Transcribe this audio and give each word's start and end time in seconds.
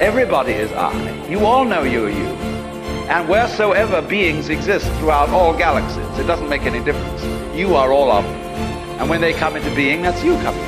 Everybody 0.00 0.52
is 0.52 0.70
I. 0.70 1.26
You 1.26 1.44
all 1.44 1.64
know 1.64 1.82
you're 1.82 2.08
you. 2.08 2.28
And 3.10 3.28
wheresoever 3.28 4.00
beings 4.00 4.48
exist 4.48 4.86
throughout 4.98 5.28
all 5.30 5.56
galaxies, 5.56 6.18
it 6.20 6.24
doesn't 6.24 6.48
make 6.48 6.62
any 6.62 6.78
difference. 6.84 7.24
You 7.56 7.74
are 7.74 7.92
all 7.92 8.12
of 8.12 8.22
them. 8.22 8.34
And 9.00 9.10
when 9.10 9.20
they 9.20 9.32
come 9.32 9.56
into 9.56 9.74
being, 9.74 10.02
that's 10.02 10.22
you 10.22 10.34
coming 10.36 10.67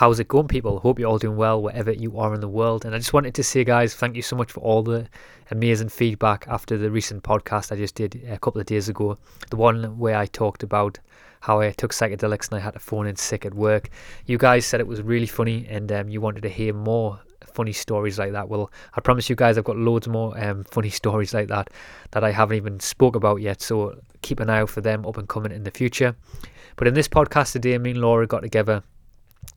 How's 0.00 0.18
it 0.18 0.28
going, 0.28 0.48
people? 0.48 0.80
Hope 0.80 0.98
you're 0.98 1.10
all 1.10 1.18
doing 1.18 1.36
well 1.36 1.60
wherever 1.60 1.92
you 1.92 2.18
are 2.18 2.32
in 2.32 2.40
the 2.40 2.48
world. 2.48 2.86
And 2.86 2.94
I 2.94 2.98
just 2.98 3.12
wanted 3.12 3.34
to 3.34 3.44
say, 3.44 3.64
guys, 3.64 3.94
thank 3.94 4.16
you 4.16 4.22
so 4.22 4.34
much 4.34 4.50
for 4.50 4.60
all 4.60 4.82
the 4.82 5.06
amazing 5.50 5.90
feedback 5.90 6.46
after 6.48 6.78
the 6.78 6.90
recent 6.90 7.22
podcast 7.22 7.70
I 7.70 7.76
just 7.76 7.96
did 7.96 8.18
a 8.26 8.38
couple 8.38 8.62
of 8.62 8.66
days 8.66 8.88
ago. 8.88 9.18
The 9.50 9.56
one 9.56 9.98
where 9.98 10.16
I 10.16 10.24
talked 10.24 10.62
about 10.62 10.98
how 11.40 11.60
I 11.60 11.72
took 11.72 11.92
psychedelics 11.92 12.48
and 12.48 12.58
I 12.58 12.60
had 12.60 12.72
to 12.72 12.78
phone 12.78 13.06
in 13.06 13.16
sick 13.16 13.44
at 13.44 13.52
work. 13.52 13.90
You 14.24 14.38
guys 14.38 14.64
said 14.64 14.80
it 14.80 14.86
was 14.86 15.02
really 15.02 15.26
funny 15.26 15.66
and 15.68 15.92
um, 15.92 16.08
you 16.08 16.22
wanted 16.22 16.44
to 16.44 16.48
hear 16.48 16.72
more 16.72 17.20
funny 17.52 17.74
stories 17.74 18.18
like 18.18 18.32
that. 18.32 18.48
Well, 18.48 18.72
I 18.94 19.02
promise 19.02 19.28
you 19.28 19.36
guys, 19.36 19.58
I've 19.58 19.64
got 19.64 19.76
loads 19.76 20.08
more 20.08 20.32
um, 20.42 20.64
funny 20.70 20.88
stories 20.88 21.34
like 21.34 21.48
that 21.48 21.68
that 22.12 22.24
I 22.24 22.30
haven't 22.30 22.56
even 22.56 22.80
spoke 22.80 23.16
about 23.16 23.42
yet. 23.42 23.60
So 23.60 24.00
keep 24.22 24.40
an 24.40 24.48
eye 24.48 24.60
out 24.60 24.70
for 24.70 24.80
them 24.80 25.04
up 25.04 25.18
and 25.18 25.28
coming 25.28 25.52
in 25.52 25.64
the 25.64 25.70
future. 25.70 26.16
But 26.76 26.88
in 26.88 26.94
this 26.94 27.06
podcast 27.06 27.52
today, 27.52 27.76
me 27.76 27.90
and 27.90 28.00
Laura 28.00 28.26
got 28.26 28.40
together 28.40 28.82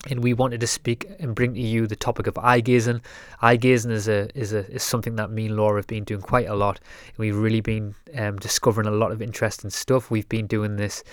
and 0.10 0.22
we 0.22 0.34
wanted 0.34 0.60
to 0.60 0.68
speak 0.68 1.10
and 1.20 1.34
bring 1.34 1.54
to 1.54 1.62
you 1.62 1.88
the 1.88 1.96
topic 1.96 2.28
of 2.28 2.38
eye 2.38 2.60
gazing. 2.60 3.02
Eye 3.42 3.56
gazing 3.56 3.92
is 3.92 4.08
a 4.08 4.30
is 4.38 4.54
a 4.54 4.70
is 4.72 4.84
something 4.84 5.16
that 5.16 5.32
me 5.32 5.46
and 5.46 5.56
Laura 5.56 5.80
have 5.80 5.88
been 5.88 6.04
doing 6.04 6.22
quite 6.22 6.48
a 6.48 6.56
lot. 6.56 6.80
We've 7.18 7.36
really 7.36 7.62
been 7.62 7.96
um, 8.18 8.38
discovering 8.38 8.88
a 8.88 8.92
lot 8.92 9.12
of 9.12 9.22
interesting 9.22 9.70
stuff. 9.70 10.12
We've 10.12 10.28
been 10.28 10.48
doing 10.48 10.76
this 10.76 11.04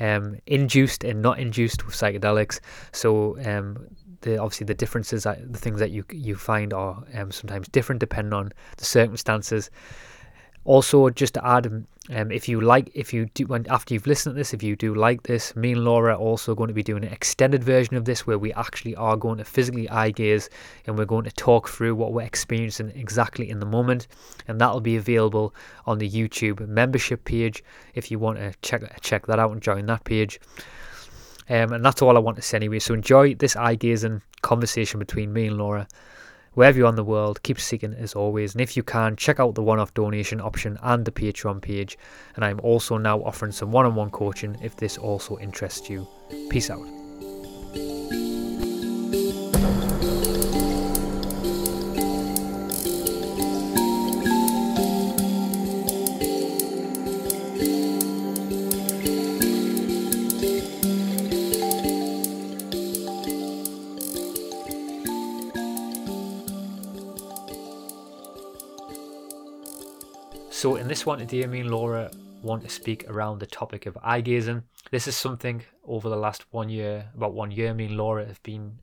um, 0.00 0.38
induced 0.46 1.04
and 1.04 1.22
not 1.22 1.38
induced 1.38 1.86
with 1.86 1.94
psychedelics. 1.94 2.60
So 2.92 3.38
um, 3.44 3.86
the 4.22 4.38
obviously 4.38 4.64
the 4.64 4.74
differences, 4.74 5.24
the 5.24 5.58
things 5.58 5.78
that 5.78 5.90
you 5.90 6.04
you 6.10 6.34
find 6.34 6.72
are 6.72 7.04
um, 7.14 7.30
sometimes 7.30 7.68
different 7.68 8.00
depending 8.00 8.32
on 8.32 8.52
the 8.76 8.84
circumstances. 8.84 9.70
Also, 10.64 11.10
just 11.10 11.34
to 11.34 11.44
add, 11.46 11.66
um, 11.66 12.30
if 12.30 12.48
you 12.48 12.60
like, 12.60 12.90
if 12.94 13.12
you 13.12 13.26
do, 13.34 13.46
when 13.46 13.66
after 13.68 13.94
you've 13.94 14.06
listened 14.06 14.34
to 14.34 14.38
this, 14.38 14.54
if 14.54 14.62
you 14.62 14.76
do 14.76 14.94
like 14.94 15.24
this, 15.24 15.56
me 15.56 15.72
and 15.72 15.84
Laura 15.84 16.14
are 16.14 16.18
also 16.18 16.54
going 16.54 16.68
to 16.68 16.74
be 16.74 16.82
doing 16.84 17.04
an 17.04 17.12
extended 17.12 17.64
version 17.64 17.96
of 17.96 18.04
this 18.04 18.26
where 18.26 18.38
we 18.38 18.52
actually 18.52 18.94
are 18.94 19.16
going 19.16 19.38
to 19.38 19.44
physically 19.44 19.88
eye 19.88 20.10
gaze 20.10 20.48
and 20.86 20.96
we're 20.96 21.04
going 21.04 21.24
to 21.24 21.32
talk 21.32 21.68
through 21.68 21.96
what 21.96 22.12
we're 22.12 22.22
experiencing 22.22 22.92
exactly 22.94 23.50
in 23.50 23.58
the 23.58 23.66
moment, 23.66 24.06
and 24.46 24.60
that'll 24.60 24.80
be 24.80 24.96
available 24.96 25.52
on 25.86 25.98
the 25.98 26.08
YouTube 26.08 26.66
membership 26.68 27.24
page 27.24 27.64
if 27.94 28.10
you 28.10 28.18
want 28.20 28.38
to 28.38 28.52
check 28.62 28.82
check 29.00 29.26
that 29.26 29.40
out 29.40 29.50
and 29.50 29.60
join 29.60 29.86
that 29.86 30.04
page. 30.04 30.40
Um, 31.48 31.72
and 31.72 31.84
that's 31.84 32.02
all 32.02 32.16
I 32.16 32.20
want 32.20 32.36
to 32.36 32.42
say 32.42 32.58
anyway. 32.58 32.78
So 32.78 32.94
enjoy 32.94 33.34
this 33.34 33.56
eye 33.56 33.74
gazing 33.74 34.22
conversation 34.42 35.00
between 35.00 35.32
me 35.32 35.48
and 35.48 35.58
Laura 35.58 35.88
wherever 36.54 36.78
you 36.78 36.86
are 36.86 36.90
in 36.90 36.96
the 36.96 37.04
world, 37.04 37.42
keep 37.42 37.60
seeking 37.60 37.94
as 37.94 38.14
always. 38.14 38.54
And 38.54 38.60
if 38.60 38.76
you 38.76 38.82
can, 38.82 39.16
check 39.16 39.40
out 39.40 39.54
the 39.54 39.62
one 39.62 39.78
off 39.78 39.94
donation 39.94 40.40
option 40.40 40.78
and 40.82 41.04
the 41.04 41.12
Patreon 41.12 41.62
page. 41.62 41.98
And 42.36 42.44
I'm 42.44 42.60
also 42.60 42.98
now 42.98 43.20
offering 43.20 43.52
some 43.52 43.72
one 43.72 43.86
on 43.86 43.94
one 43.94 44.10
coaching 44.10 44.56
if 44.62 44.76
this 44.76 44.98
also 44.98 45.38
interests 45.38 45.88
you. 45.88 46.06
Peace 46.50 46.70
out. 46.70 46.86
So 70.62 70.76
in 70.76 70.86
this 70.86 71.04
one 71.04 71.18
today, 71.18 71.44
me 71.48 71.58
and 71.58 71.72
Laura 71.72 72.08
want 72.40 72.62
to 72.62 72.68
speak 72.68 73.04
around 73.08 73.40
the 73.40 73.48
topic 73.48 73.84
of 73.86 73.98
eye 74.00 74.20
gazing. 74.20 74.62
This 74.92 75.08
is 75.08 75.16
something 75.16 75.64
over 75.84 76.08
the 76.08 76.14
last 76.14 76.44
one 76.52 76.68
year, 76.68 77.10
about 77.16 77.34
one 77.34 77.50
year, 77.50 77.74
me 77.74 77.86
and 77.86 77.96
Laura 77.96 78.24
have 78.24 78.40
been 78.44 78.78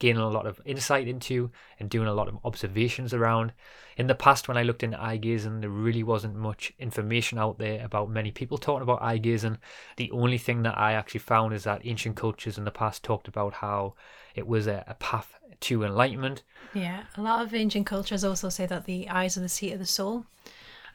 gaining 0.00 0.22
a 0.22 0.28
lot 0.28 0.48
of 0.48 0.60
insight 0.64 1.06
into 1.06 1.52
and 1.78 1.88
doing 1.88 2.08
a 2.08 2.12
lot 2.12 2.26
of 2.26 2.36
observations 2.44 3.14
around. 3.14 3.52
In 3.96 4.08
the 4.08 4.14
past, 4.16 4.48
when 4.48 4.56
I 4.56 4.64
looked 4.64 4.82
into 4.82 5.00
eye 5.00 5.18
gazing, 5.18 5.60
there 5.60 5.70
really 5.70 6.02
wasn't 6.02 6.34
much 6.34 6.72
information 6.80 7.38
out 7.38 7.58
there 7.58 7.84
about 7.84 8.10
many 8.10 8.32
people 8.32 8.58
talking 8.58 8.82
about 8.82 9.00
eye 9.00 9.18
gazing. 9.18 9.58
The 9.98 10.10
only 10.10 10.36
thing 10.36 10.64
that 10.64 10.76
I 10.76 10.94
actually 10.94 11.20
found 11.20 11.54
is 11.54 11.62
that 11.62 11.86
ancient 11.86 12.16
cultures 12.16 12.58
in 12.58 12.64
the 12.64 12.72
past 12.72 13.04
talked 13.04 13.28
about 13.28 13.54
how 13.54 13.94
it 14.34 14.48
was 14.48 14.66
a, 14.66 14.82
a 14.88 14.94
path 14.94 15.32
to 15.60 15.84
enlightenment. 15.84 16.42
Yeah, 16.74 17.04
a 17.16 17.22
lot 17.22 17.46
of 17.46 17.54
ancient 17.54 17.86
cultures 17.86 18.24
also 18.24 18.48
say 18.48 18.66
that 18.66 18.86
the 18.86 19.08
eyes 19.08 19.36
are 19.36 19.42
the 19.42 19.48
seat 19.48 19.74
of 19.74 19.78
the 19.78 19.86
soul. 19.86 20.26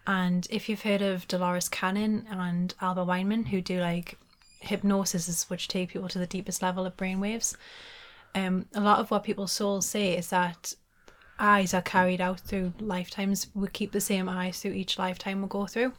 And 0.07 0.47
if 0.49 0.69
you've 0.69 0.83
heard 0.83 1.01
of 1.01 1.27
Dolores 1.27 1.69
Cannon 1.69 2.27
and 2.29 2.73
Alba 2.81 3.05
Weinman, 3.05 3.47
who 3.47 3.61
do 3.61 3.79
like 3.79 4.17
hypnosis, 4.59 5.49
which 5.49 5.67
take 5.67 5.89
people 5.89 6.09
to 6.09 6.19
the 6.19 6.27
deepest 6.27 6.61
level 6.61 6.85
of 6.85 6.97
brainwaves, 6.97 7.55
um, 8.35 8.65
a 8.75 8.81
lot 8.81 8.99
of 8.99 9.09
what 9.09 9.23
people's 9.23 9.51
souls 9.51 9.88
say 9.88 10.15
is 10.15 10.29
that 10.29 10.75
eyes 11.39 11.73
are 11.73 11.81
carried 11.81 12.21
out 12.21 12.39
through 12.39 12.73
lifetimes. 12.79 13.47
We 13.55 13.67
keep 13.69 13.91
the 13.91 14.01
same 14.01 14.29
eyes 14.29 14.59
through 14.59 14.73
each 14.73 14.99
lifetime 14.99 15.41
we 15.41 15.47
go 15.47 15.65
through. 15.65 15.94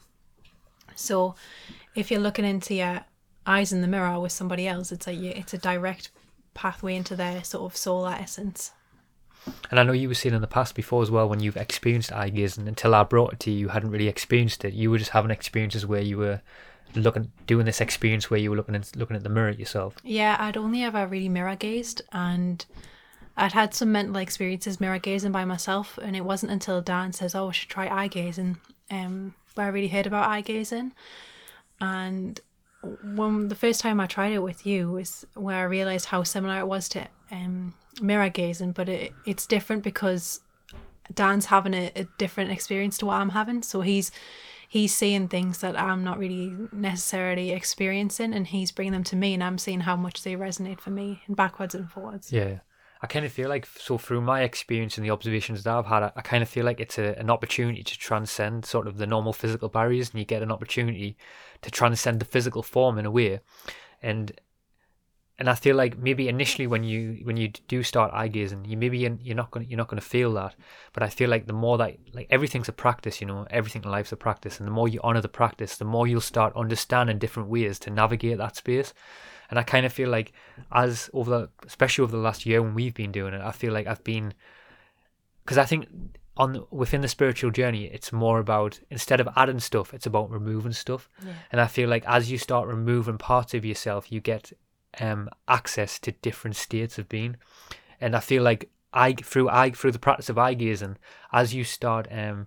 So, 0.94 1.34
if 1.94 2.10
you're 2.10 2.20
looking 2.20 2.44
into 2.44 2.74
your 2.74 3.04
eyes 3.46 3.72
in 3.72 3.80
the 3.80 3.88
mirror 3.88 4.20
with 4.20 4.32
somebody 4.32 4.68
else, 4.68 4.92
it's 4.92 5.08
a 5.08 5.14
it's 5.14 5.54
a 5.54 5.58
direct 5.58 6.10
pathway 6.54 6.94
into 6.96 7.16
their 7.16 7.42
sort 7.44 7.70
of 7.70 7.76
soul 7.76 8.06
essence. 8.06 8.72
And 9.70 9.80
I 9.80 9.82
know 9.82 9.92
you 9.92 10.08
were 10.08 10.14
saying 10.14 10.34
in 10.34 10.40
the 10.40 10.46
past 10.46 10.74
before 10.74 11.02
as 11.02 11.10
well 11.10 11.28
when 11.28 11.40
you've 11.40 11.56
experienced 11.56 12.12
eye 12.12 12.28
gazing 12.28 12.68
until 12.68 12.94
I 12.94 13.02
brought 13.02 13.34
it 13.34 13.40
to 13.40 13.50
you, 13.50 13.58
you 13.58 13.68
hadn't 13.68 13.90
really 13.90 14.08
experienced 14.08 14.64
it. 14.64 14.74
You 14.74 14.90
were 14.90 14.98
just 14.98 15.10
having 15.10 15.30
experiences 15.30 15.86
where 15.86 16.02
you 16.02 16.18
were 16.18 16.40
looking 16.94 17.30
doing 17.46 17.66
this 17.66 17.80
experience 17.80 18.30
where 18.30 18.40
you 18.40 18.50
were 18.50 18.56
looking 18.56 18.74
at 18.74 18.94
looking 18.96 19.16
at 19.16 19.22
the 19.22 19.28
mirror 19.28 19.48
at 19.48 19.58
yourself. 19.58 19.96
Yeah, 20.02 20.36
I'd 20.38 20.56
only 20.56 20.82
ever 20.82 21.06
really 21.06 21.28
mirror 21.28 21.56
gazed 21.56 22.02
and 22.12 22.64
I'd 23.36 23.52
had 23.52 23.74
some 23.74 23.92
mental 23.92 24.16
experiences 24.16 24.80
mirror 24.80 24.98
gazing 24.98 25.32
by 25.32 25.44
myself 25.44 25.98
and 26.00 26.16
it 26.16 26.24
wasn't 26.24 26.52
until 26.52 26.80
Dan 26.80 27.12
says, 27.12 27.34
Oh, 27.34 27.48
I 27.48 27.52
should 27.52 27.68
try 27.68 27.88
eye 27.88 28.08
gazing, 28.08 28.58
um, 28.90 29.34
where 29.54 29.66
I 29.66 29.70
really 29.70 29.88
heard 29.88 30.06
about 30.06 30.28
eye 30.28 30.40
gazing. 30.40 30.92
And 31.80 32.40
when 33.02 33.48
the 33.48 33.54
first 33.54 33.80
time 33.80 34.00
I 34.00 34.06
tried 34.06 34.32
it 34.32 34.42
with 34.42 34.64
you 34.64 34.90
was 34.92 35.26
where 35.34 35.56
I 35.56 35.62
realised 35.62 36.06
how 36.06 36.22
similar 36.22 36.58
it 36.60 36.68
was 36.68 36.88
to 36.90 37.00
um 37.30 37.74
mirror 38.00 38.28
gazing, 38.28 38.72
but 38.72 38.88
it, 38.88 39.12
it's 39.24 39.46
different 39.46 39.82
because 39.82 40.40
Dan's 41.14 41.46
having 41.46 41.74
a, 41.74 41.92
a 41.96 42.06
different 42.18 42.50
experience 42.50 42.98
to 42.98 43.06
what 43.06 43.16
I'm 43.16 43.30
having. 43.30 43.62
So 43.62 43.80
he's 43.80 44.10
he's 44.68 44.94
seeing 44.94 45.28
things 45.28 45.58
that 45.58 45.78
I'm 45.78 46.02
not 46.04 46.18
really 46.18 46.54
necessarily 46.72 47.50
experiencing, 47.52 48.34
and 48.34 48.46
he's 48.46 48.72
bringing 48.72 48.92
them 48.92 49.04
to 49.04 49.16
me, 49.16 49.34
and 49.34 49.42
I'm 49.42 49.58
seeing 49.58 49.80
how 49.80 49.96
much 49.96 50.22
they 50.22 50.34
resonate 50.34 50.80
for 50.80 50.90
me, 50.90 51.22
and 51.26 51.36
backwards 51.36 51.74
and 51.74 51.90
forwards. 51.90 52.32
Yeah. 52.32 52.58
I 53.02 53.06
kind 53.06 53.26
of 53.26 53.32
feel 53.32 53.50
like 53.50 53.66
so 53.66 53.98
through 53.98 54.22
my 54.22 54.42
experience 54.42 54.96
and 54.96 55.04
the 55.04 55.10
observations 55.10 55.62
that 55.62 55.76
I've 55.76 55.84
had, 55.84 56.02
I, 56.02 56.12
I 56.16 56.22
kind 56.22 56.42
of 56.42 56.48
feel 56.48 56.64
like 56.64 56.80
it's 56.80 56.98
a, 56.98 57.16
an 57.18 57.28
opportunity 57.28 57.82
to 57.82 57.98
transcend 57.98 58.64
sort 58.64 58.88
of 58.88 58.96
the 58.96 59.06
normal 59.06 59.34
physical 59.34 59.68
barriers, 59.68 60.10
and 60.10 60.18
you 60.18 60.24
get 60.24 60.42
an 60.42 60.50
opportunity 60.50 61.16
to 61.60 61.70
transcend 61.70 62.20
the 62.20 62.24
physical 62.24 62.62
form 62.62 62.98
in 62.98 63.04
a 63.04 63.10
way, 63.10 63.40
and 64.02 64.32
and 65.38 65.50
I 65.50 65.54
feel 65.54 65.76
like 65.76 65.98
maybe 65.98 66.28
initially 66.28 66.66
when 66.66 66.82
you 66.82 67.20
when 67.24 67.36
you 67.36 67.48
do 67.68 67.82
start 67.82 68.10
eye 68.14 68.28
gazing, 68.28 68.64
you 68.64 68.76
maybe 68.76 68.98
you're, 68.98 69.36
not 69.36 69.50
gonna 69.50 69.66
you're 69.66 69.76
not 69.76 69.88
gonna 69.88 70.00
feel 70.00 70.32
that, 70.34 70.54
but 70.94 71.02
I 71.02 71.08
feel 71.10 71.28
like 71.28 71.46
the 71.46 71.52
more 71.52 71.76
that 71.78 71.96
like 72.14 72.26
everything's 72.30 72.68
a 72.68 72.72
practice, 72.72 73.20
you 73.20 73.26
know, 73.26 73.46
everything 73.50 73.82
in 73.82 73.90
life's 73.90 74.12
a 74.12 74.16
practice, 74.16 74.58
and 74.58 74.66
the 74.66 74.72
more 74.72 74.88
you 74.88 74.98
honor 75.04 75.20
the 75.20 75.28
practice, 75.28 75.76
the 75.76 75.84
more 75.84 76.06
you'll 76.06 76.22
start 76.22 76.56
understanding 76.56 77.18
different 77.18 77.50
ways 77.50 77.78
to 77.80 77.90
navigate 77.90 78.38
that 78.38 78.56
space. 78.56 78.94
And 79.50 79.58
I 79.58 79.62
kind 79.62 79.84
of 79.84 79.92
feel 79.92 80.08
like 80.08 80.32
as 80.72 81.10
over 81.12 81.30
the 81.30 81.48
especially 81.66 82.04
over 82.04 82.12
the 82.12 82.22
last 82.22 82.46
year 82.46 82.62
when 82.62 82.74
we've 82.74 82.94
been 82.94 83.12
doing 83.12 83.34
it, 83.34 83.42
I 83.42 83.52
feel 83.52 83.74
like 83.74 83.86
I've 83.86 84.04
been 84.04 84.32
because 85.44 85.58
I 85.58 85.66
think 85.66 85.86
on 86.38 86.64
within 86.70 87.02
the 87.02 87.08
spiritual 87.08 87.50
journey, 87.50 87.84
it's 87.86 88.10
more 88.10 88.38
about 88.38 88.80
instead 88.90 89.20
of 89.20 89.28
adding 89.36 89.60
stuff, 89.60 89.92
it's 89.92 90.06
about 90.06 90.30
removing 90.30 90.72
stuff. 90.72 91.10
Yeah. 91.22 91.32
And 91.52 91.60
I 91.60 91.66
feel 91.66 91.90
like 91.90 92.04
as 92.06 92.30
you 92.30 92.38
start 92.38 92.68
removing 92.68 93.18
parts 93.18 93.52
of 93.52 93.66
yourself, 93.66 94.10
you 94.10 94.20
get 94.20 94.52
um, 95.00 95.28
access 95.48 95.98
to 96.00 96.12
different 96.12 96.56
states 96.56 96.98
of 96.98 97.08
being. 97.08 97.36
And 98.00 98.14
I 98.14 98.20
feel 98.20 98.42
like 98.42 98.70
I 98.92 99.12
through 99.14 99.48
I 99.48 99.70
through 99.70 99.92
the 99.92 99.98
practice 99.98 100.28
of 100.28 100.38
eye 100.38 100.54
gazing, 100.54 100.96
as 101.32 101.54
you 101.54 101.64
start 101.64 102.08
um, 102.10 102.46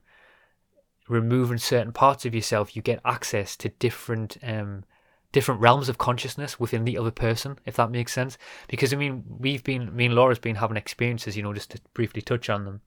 removing 1.08 1.58
certain 1.58 1.92
parts 1.92 2.26
of 2.26 2.36
yourself, 2.36 2.76
you 2.76 2.82
get 2.82 3.02
access 3.06 3.56
to 3.58 3.70
different 3.70 4.38
um, 4.44 4.84
different 5.32 5.62
realms 5.62 5.90
of 5.90 5.98
consciousness 5.98 6.60
within 6.60 6.86
the 6.86 6.98
other 6.98 7.12
person, 7.12 7.60
if 7.66 7.76
that 7.76 7.92
makes 7.92 8.14
sense. 8.14 8.38
Because 8.68 8.94
I 8.94 8.98
mean, 8.98 9.24
we've 9.28 9.64
been 9.64 9.96
me 9.96 10.06
and 10.06 10.16
Laura's 10.16 10.40
been 10.40 10.56
having 10.56 10.78
experiences, 10.78 11.38
you 11.38 11.44
know, 11.44 11.54
just 11.54 11.72
to 11.72 11.82
briefly 11.94 12.22
touch 12.22 12.50
on 12.50 12.66
them 12.66 12.82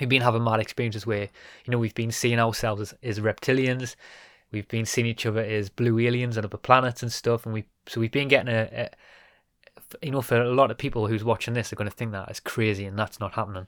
we've 0.00 0.08
been 0.08 0.22
having 0.22 0.44
mad 0.44 0.60
experiences 0.60 1.06
where 1.06 1.28
you 1.64 1.70
know 1.70 1.78
we've 1.78 1.94
been 1.94 2.10
seeing 2.10 2.38
ourselves 2.38 2.80
as, 2.80 2.94
as 3.02 3.20
reptilians 3.20 3.96
we've 4.54 4.68
been 4.68 4.86
seeing 4.86 5.06
each 5.06 5.26
other 5.26 5.42
as 5.42 5.68
blue 5.68 5.98
aliens 5.98 6.36
and 6.36 6.46
other 6.46 6.56
planets 6.56 7.02
and 7.02 7.12
stuff 7.12 7.44
and 7.44 7.54
we 7.54 7.64
so 7.86 8.00
we've 8.00 8.12
been 8.12 8.28
getting 8.28 8.52
a, 8.52 8.62
a 8.72 8.90
you 10.02 10.10
know 10.10 10.22
for 10.22 10.40
a 10.40 10.54
lot 10.54 10.70
of 10.70 10.78
people 10.78 11.06
who's 11.06 11.24
watching 11.24 11.54
this 11.54 11.72
are 11.72 11.76
going 11.76 11.90
to 11.90 11.96
think 11.96 12.12
that 12.12 12.30
is 12.30 12.40
crazy 12.40 12.84
and 12.86 12.98
that's 12.98 13.20
not 13.20 13.34
happening 13.34 13.66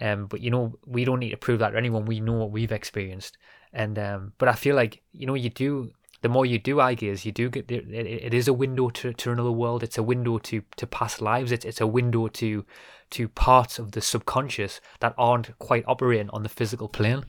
um 0.00 0.26
but 0.26 0.40
you 0.40 0.50
know 0.50 0.78
we 0.86 1.04
don't 1.04 1.18
need 1.18 1.30
to 1.30 1.36
prove 1.36 1.58
that 1.58 1.70
to 1.70 1.76
anyone 1.76 2.04
we 2.04 2.20
know 2.20 2.34
what 2.34 2.50
we've 2.50 2.72
experienced 2.72 3.36
and 3.72 3.98
um 3.98 4.32
but 4.38 4.48
i 4.48 4.54
feel 4.54 4.76
like 4.76 5.02
you 5.12 5.26
know 5.26 5.34
you 5.34 5.50
do 5.50 5.90
the 6.22 6.28
more 6.28 6.46
you 6.46 6.58
do 6.58 6.76
gaze, 6.94 7.26
you 7.26 7.32
do 7.32 7.50
get 7.50 7.70
it, 7.70 7.90
it 7.90 8.32
is 8.32 8.46
a 8.46 8.52
window 8.52 8.90
to, 8.90 9.12
to 9.12 9.32
another 9.32 9.50
world. 9.50 9.82
It's 9.82 9.98
a 9.98 10.02
window 10.04 10.38
to, 10.38 10.62
to 10.76 10.86
past 10.86 11.20
lives. 11.20 11.50
It's 11.50 11.64
it's 11.64 11.80
a 11.80 11.86
window 11.86 12.28
to 12.28 12.64
to 13.10 13.28
parts 13.28 13.78
of 13.78 13.92
the 13.92 14.00
subconscious 14.00 14.80
that 15.00 15.14
aren't 15.18 15.58
quite 15.58 15.84
operating 15.86 16.30
on 16.30 16.44
the 16.44 16.48
physical 16.48 16.88
plane. 16.88 17.24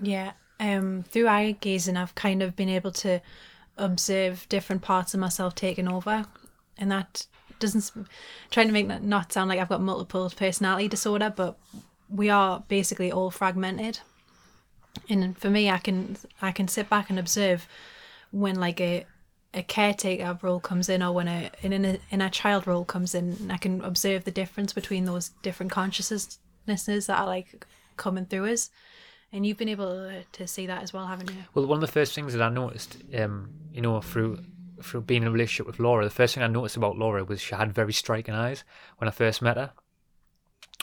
Yeah. 0.00 0.32
Um, 0.58 1.04
through 1.08 1.28
eye 1.28 1.56
gazing, 1.60 1.96
I've 1.96 2.14
kind 2.14 2.42
of 2.42 2.56
been 2.56 2.68
able 2.68 2.92
to 2.92 3.20
observe 3.76 4.46
different 4.48 4.82
parts 4.82 5.12
of 5.12 5.20
myself 5.20 5.54
taking 5.54 5.88
over, 5.88 6.24
and 6.78 6.90
that 6.90 7.26
doesn't 7.58 7.90
trying 8.50 8.66
to 8.66 8.72
make 8.72 8.88
that 8.88 9.02
not 9.02 9.32
sound 9.32 9.48
like 9.48 9.58
I've 9.58 9.68
got 9.68 9.80
multiple 9.80 10.30
personality 10.34 10.88
disorder, 10.88 11.32
but 11.34 11.58
we 12.08 12.30
are 12.30 12.64
basically 12.68 13.10
all 13.12 13.30
fragmented. 13.30 14.00
And 15.08 15.36
for 15.36 15.50
me, 15.50 15.70
I 15.70 15.78
can 15.78 16.16
I 16.40 16.52
can 16.52 16.68
sit 16.68 16.88
back 16.88 17.10
and 17.10 17.18
observe 17.18 17.66
when 18.30 18.56
like 18.56 18.80
a 18.80 19.04
a 19.54 19.62
caretaker 19.62 20.38
role 20.42 20.60
comes 20.60 20.88
in 20.88 21.02
or 21.02 21.12
when 21.12 21.28
a 21.28 21.50
an 21.62 21.72
inner, 21.72 21.98
inner 22.10 22.28
child 22.28 22.66
role 22.66 22.84
comes 22.84 23.14
in. 23.14 23.50
I 23.50 23.56
can 23.56 23.82
observe 23.82 24.24
the 24.24 24.30
difference 24.30 24.72
between 24.72 25.04
those 25.04 25.30
different 25.42 25.72
consciousnesses 25.72 26.38
that 26.66 27.18
are 27.18 27.26
like 27.26 27.66
coming 27.96 28.26
through 28.26 28.46
us 28.52 28.70
and 29.36 29.46
you've 29.46 29.58
been 29.58 29.68
able 29.68 30.10
to 30.32 30.46
see 30.46 30.66
that 30.66 30.82
as 30.82 30.92
well 30.92 31.06
haven't 31.06 31.30
you 31.30 31.36
Well, 31.54 31.66
one 31.66 31.76
of 31.76 31.82
the 31.82 31.92
first 31.92 32.14
things 32.14 32.32
that 32.32 32.42
I 32.42 32.48
noticed, 32.48 32.96
um, 33.16 33.50
you 33.72 33.82
know, 33.82 34.00
through 34.00 34.38
through 34.82 35.02
being 35.02 35.22
in 35.22 35.28
a 35.28 35.30
relationship 35.30 35.66
with 35.66 35.78
Laura, 35.78 36.04
the 36.04 36.10
first 36.10 36.34
thing 36.34 36.42
I 36.42 36.48
noticed 36.48 36.76
about 36.76 36.98
Laura 36.98 37.24
was 37.24 37.40
she 37.40 37.54
had 37.54 37.72
very 37.72 37.92
striking 37.92 38.34
eyes 38.34 38.62
when 38.98 39.08
I 39.08 39.10
first 39.10 39.40
met 39.40 39.56
her. 39.56 39.72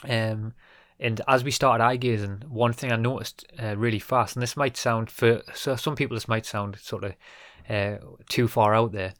Um, 0.08 0.54
and 0.98 1.20
as 1.28 1.44
we 1.44 1.52
started 1.52 1.82
eye 1.82 1.96
gazing, 1.96 2.42
one 2.48 2.72
thing 2.72 2.90
I 2.90 2.96
noticed 2.96 3.44
uh, 3.60 3.76
really 3.76 4.00
fast, 4.00 4.34
and 4.34 4.42
this 4.42 4.56
might 4.56 4.76
sound 4.76 5.10
for 5.10 5.42
so 5.54 5.76
some 5.76 5.96
people 5.96 6.16
this 6.16 6.28
might 6.28 6.46
sound 6.46 6.78
sort 6.80 7.04
of 7.04 7.14
uh, 7.68 7.96
too 8.28 8.48
far 8.48 8.74
out 8.74 8.92
there, 8.92 9.14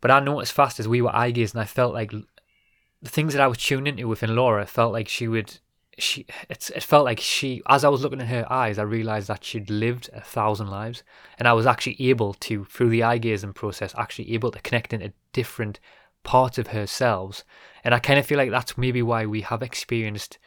but 0.00 0.10
I 0.10 0.20
noticed 0.20 0.52
fast 0.52 0.80
as 0.80 0.88
we 0.88 1.02
were 1.02 1.14
eye 1.14 1.30
gazing, 1.30 1.60
I 1.60 1.64
felt 1.64 1.94
like 1.94 2.10
the 2.10 3.10
things 3.10 3.32
that 3.32 3.42
I 3.42 3.48
was 3.48 3.58
tuned 3.58 3.88
into 3.88 4.06
within 4.08 4.34
Laura 4.36 4.66
felt 4.66 4.92
like 4.92 5.08
she 5.08 5.28
would 5.28 5.58
she 5.98 6.26
it's 6.48 6.70
it 6.70 6.82
felt 6.82 7.04
like 7.04 7.20
she 7.20 7.62
as 7.68 7.84
I 7.84 7.88
was 7.88 8.02
looking 8.02 8.20
in 8.20 8.26
her 8.26 8.50
eyes 8.50 8.78
I 8.78 8.82
realized 8.82 9.28
that 9.28 9.44
she'd 9.44 9.70
lived 9.70 10.08
a 10.12 10.20
thousand 10.20 10.68
lives. 10.68 11.02
And 11.38 11.46
I 11.46 11.52
was 11.52 11.66
actually 11.66 11.96
able 12.08 12.34
to 12.34 12.64
through 12.64 12.90
the 12.90 13.02
eye 13.02 13.18
gazing 13.18 13.52
process 13.52 13.94
actually 13.96 14.32
able 14.32 14.50
to 14.52 14.60
connect 14.60 14.92
into 14.92 15.12
different 15.32 15.80
parts 16.22 16.58
of 16.58 16.68
herself. 16.68 17.44
And 17.84 17.94
I 17.94 17.98
kind 17.98 18.18
of 18.18 18.26
feel 18.26 18.38
like 18.38 18.50
that's 18.50 18.78
maybe 18.78 19.02
why 19.02 19.26
we 19.26 19.42
have 19.42 19.62
experienced 19.62 20.38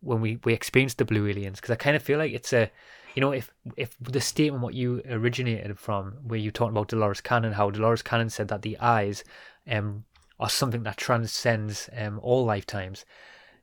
when 0.00 0.20
we 0.20 0.38
we 0.44 0.52
experienced 0.52 0.98
the 0.98 1.04
blue 1.04 1.26
aliens. 1.26 1.60
Because 1.60 1.70
I 1.72 1.76
kind 1.76 1.96
of 1.96 2.02
feel 2.02 2.18
like 2.18 2.32
it's 2.32 2.52
a 2.52 2.70
you 3.14 3.20
know 3.20 3.32
if 3.32 3.50
if 3.76 3.96
the 4.00 4.20
statement 4.20 4.62
what 4.62 4.74
you 4.74 5.02
originated 5.08 5.78
from 5.78 6.18
where 6.22 6.38
you 6.38 6.50
talked 6.50 6.72
about 6.72 6.88
Dolores 6.88 7.20
Cannon 7.20 7.52
how 7.52 7.70
Dolores 7.70 8.02
Cannon 8.02 8.30
said 8.30 8.48
that 8.48 8.62
the 8.62 8.78
eyes 8.78 9.24
um 9.70 10.04
are 10.40 10.50
something 10.50 10.82
that 10.82 10.96
transcends 10.96 11.88
um 11.96 12.18
all 12.22 12.44
lifetimes 12.44 13.04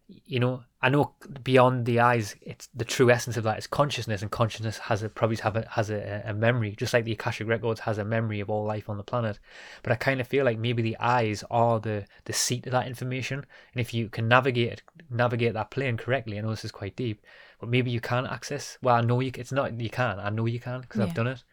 you 0.09 0.39
know, 0.39 0.63
I 0.81 0.89
know 0.89 1.13
beyond 1.43 1.85
the 1.85 1.99
eyes, 1.99 2.35
it's 2.41 2.67
the 2.73 2.85
true 2.85 3.11
essence 3.11 3.37
of 3.37 3.43
that 3.43 3.59
is 3.59 3.67
consciousness, 3.67 4.21
and 4.21 4.31
consciousness 4.31 4.77
has 4.79 5.03
a 5.03 5.09
probably 5.09 5.35
have 5.37 5.55
a, 5.55 5.67
has 5.69 5.89
a, 5.89 6.23
a 6.25 6.33
memory, 6.33 6.73
just 6.75 6.93
like 6.93 7.05
the 7.05 7.11
Akashic 7.11 7.47
records 7.47 7.81
has 7.81 7.97
a 7.97 8.05
memory 8.05 8.39
of 8.39 8.49
all 8.49 8.65
life 8.65 8.89
on 8.89 8.97
the 8.97 9.03
planet. 9.03 9.39
But 9.83 9.91
I 9.91 9.95
kind 9.95 10.19
of 10.19 10.27
feel 10.27 10.45
like 10.45 10.57
maybe 10.57 10.81
the 10.81 10.97
eyes 10.99 11.43
are 11.51 11.79
the 11.79 12.05
the 12.25 12.33
seat 12.33 12.65
of 12.65 12.71
that 12.71 12.87
information, 12.87 13.45
and 13.73 13.81
if 13.81 13.93
you 13.93 14.09
can 14.09 14.27
navigate 14.27 14.81
navigate 15.09 15.53
that 15.53 15.69
plane 15.69 15.97
correctly, 15.97 16.37
I 16.37 16.41
know 16.41 16.51
this 16.51 16.65
is 16.65 16.71
quite 16.71 16.95
deep, 16.95 17.23
but 17.59 17.69
maybe 17.69 17.91
you 17.91 18.01
can 18.01 18.25
access. 18.25 18.77
Well, 18.81 18.95
I 18.95 19.01
know 19.01 19.19
you. 19.19 19.31
It's 19.35 19.51
not 19.51 19.79
you 19.79 19.89
can. 19.89 20.19
I 20.19 20.29
know 20.29 20.47
you 20.47 20.59
can 20.59 20.81
because 20.81 21.01
I've 21.01 21.13
done 21.13 21.27
it. 21.27 21.43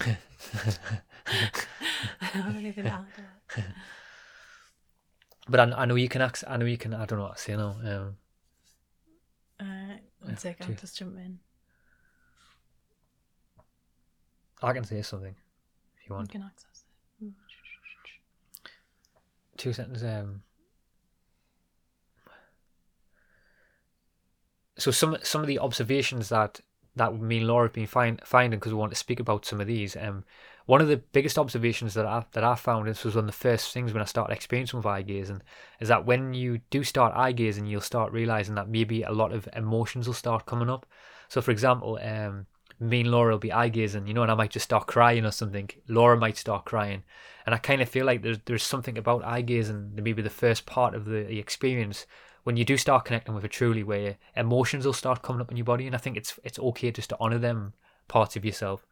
I 2.20 2.40
don't 2.52 2.66
even 2.66 2.84
know. 2.84 3.04
But 5.48 5.60
I, 5.60 5.82
I 5.82 5.84
know 5.84 5.94
you 5.94 6.08
can 6.08 6.22
access. 6.22 6.48
I 6.48 6.56
know 6.56 6.66
you 6.66 6.78
can. 6.78 6.92
I 6.94 7.04
don't 7.06 7.18
know 7.18 7.26
what 7.26 7.36
to 7.36 7.42
say 7.42 7.56
now. 7.56 7.76
Um, 7.84 8.16
Uh, 9.58 9.96
one 10.20 10.36
sec, 10.36 10.56
I'll 10.60 10.74
just 10.74 10.98
jump 10.98 11.16
in. 11.16 11.38
I 14.62 14.72
can 14.72 14.84
say 14.84 15.02
something 15.02 15.34
if 15.98 16.08
you 16.08 16.14
want. 16.14 16.32
You 16.34 16.40
want. 16.40 16.54
can 16.56 16.64
access 16.64 16.84
it. 17.20 17.32
two 19.56 19.72
sentences. 19.72 20.04
Um, 20.04 20.42
so 24.78 24.90
some 24.90 25.16
some 25.22 25.40
of 25.40 25.46
the 25.46 25.58
observations 25.58 26.28
that 26.28 26.60
that 26.96 27.14
me 27.14 27.38
and 27.38 27.46
Laura 27.46 27.66
have 27.66 27.72
been 27.74 27.86
find, 27.86 28.20
finding 28.24 28.58
because 28.58 28.72
we 28.72 28.78
want 28.78 28.92
to 28.92 28.96
speak 28.96 29.20
about 29.20 29.44
some 29.44 29.60
of 29.60 29.66
these. 29.66 29.96
Um, 29.96 30.24
one 30.66 30.80
of 30.80 30.88
the 30.88 30.96
biggest 30.96 31.38
observations 31.38 31.94
that 31.94 32.06
I 32.06 32.24
that 32.32 32.44
I 32.44 32.56
found 32.56 32.88
this 32.88 33.04
was 33.04 33.14
one 33.14 33.24
of 33.24 33.30
the 33.30 33.32
first 33.32 33.72
things 33.72 33.92
when 33.92 34.02
I 34.02 34.06
started 34.06 34.34
experiencing 34.34 34.78
with 34.78 34.86
eye 34.86 35.02
gazing 35.02 35.42
is 35.80 35.88
that 35.88 36.04
when 36.04 36.34
you 36.34 36.58
do 36.70 36.82
start 36.82 37.14
eye 37.16 37.32
gazing, 37.32 37.66
you'll 37.66 37.80
start 37.80 38.12
realizing 38.12 38.56
that 38.56 38.68
maybe 38.68 39.02
a 39.02 39.12
lot 39.12 39.32
of 39.32 39.48
emotions 39.54 40.06
will 40.06 40.14
start 40.14 40.44
coming 40.44 40.68
up. 40.68 40.84
So, 41.28 41.40
for 41.40 41.52
example, 41.52 41.98
um, 42.02 42.46
me 42.80 43.00
and 43.00 43.10
Laura 43.10 43.32
will 43.32 43.38
be 43.38 43.52
eye 43.52 43.68
gazing, 43.68 44.06
you 44.06 44.14
know, 44.14 44.22
and 44.22 44.30
I 44.30 44.34
might 44.34 44.50
just 44.50 44.64
start 44.64 44.86
crying 44.86 45.24
or 45.24 45.30
something. 45.30 45.70
Laura 45.88 46.16
might 46.16 46.36
start 46.36 46.64
crying, 46.64 47.04
and 47.46 47.54
I 47.54 47.58
kind 47.58 47.80
of 47.80 47.88
feel 47.88 48.04
like 48.04 48.22
there's 48.22 48.38
there's 48.44 48.64
something 48.64 48.98
about 48.98 49.24
eye 49.24 49.42
gazing, 49.42 49.92
maybe 49.94 50.20
the 50.20 50.30
first 50.30 50.66
part 50.66 50.94
of 50.94 51.04
the, 51.04 51.22
the 51.22 51.38
experience 51.38 52.06
when 52.42 52.56
you 52.56 52.64
do 52.64 52.76
start 52.76 53.04
connecting 53.04 53.34
with 53.34 53.44
it 53.44 53.50
truly, 53.50 53.82
where 53.82 54.16
emotions 54.36 54.84
will 54.84 54.92
start 54.92 55.22
coming 55.22 55.40
up 55.40 55.50
in 55.50 55.56
your 55.56 55.64
body, 55.64 55.86
and 55.86 55.94
I 55.94 55.98
think 55.98 56.16
it's 56.16 56.38
it's 56.42 56.58
okay 56.58 56.90
just 56.90 57.10
to 57.10 57.16
honor 57.20 57.38
them 57.38 57.72
parts 58.08 58.34
of 58.34 58.44
yourself. 58.44 58.86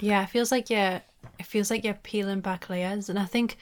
Yeah, 0.00 0.22
it 0.22 0.30
feels 0.30 0.50
like 0.50 0.70
you're 0.70 1.02
it 1.38 1.46
feels 1.46 1.70
like 1.70 1.84
you're 1.84 1.94
peeling 1.94 2.40
back 2.40 2.68
layers 2.70 3.08
and 3.08 3.18
I 3.18 3.26
think 3.26 3.56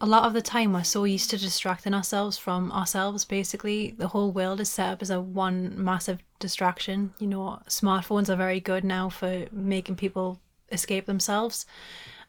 a 0.00 0.06
lot 0.06 0.24
of 0.24 0.32
the 0.32 0.42
time 0.42 0.72
we're 0.72 0.84
so 0.84 1.04
used 1.04 1.30
to 1.30 1.38
distracting 1.38 1.94
ourselves 1.94 2.38
from 2.38 2.70
ourselves 2.70 3.24
basically. 3.24 3.94
The 3.98 4.08
whole 4.08 4.30
world 4.30 4.60
is 4.60 4.68
set 4.68 4.92
up 4.92 5.02
as 5.02 5.10
a 5.10 5.20
one 5.20 5.72
massive 5.82 6.20
distraction. 6.38 7.14
You 7.18 7.26
know, 7.26 7.60
smartphones 7.68 8.28
are 8.28 8.36
very 8.36 8.60
good 8.60 8.84
now 8.84 9.08
for 9.08 9.46
making 9.50 9.96
people 9.96 10.40
escape 10.70 11.06
themselves. 11.06 11.66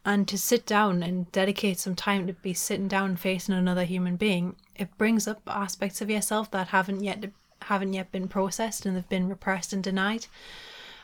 And 0.06 0.28
to 0.30 0.38
sit 0.38 0.66
down 0.66 1.04
and 1.04 1.32
dedicate 1.32 1.78
some 1.78 1.96
time 1.96 2.26
to 2.26 2.34
be 2.34 2.54
sitting 2.54 2.88
down 2.88 3.18
facing 3.18 3.54
another 3.54 3.84
human 3.84 4.16
being, 4.16 4.56
it 4.76 4.98
brings 4.98 5.28
up 5.28 5.42
aspects 5.46 6.02
of 6.02 6.10
yourself 6.10 6.50
that 6.52 6.70
haven't 6.70 7.04
yet 7.04 7.26
haven't 7.64 7.94
yet 7.94 8.12
been 8.12 8.30
processed 8.30 8.86
and 8.86 8.96
they've 8.96 9.10
been 9.10 9.28
repressed 9.28 9.74
and 9.74 9.84
denied. 9.84 10.26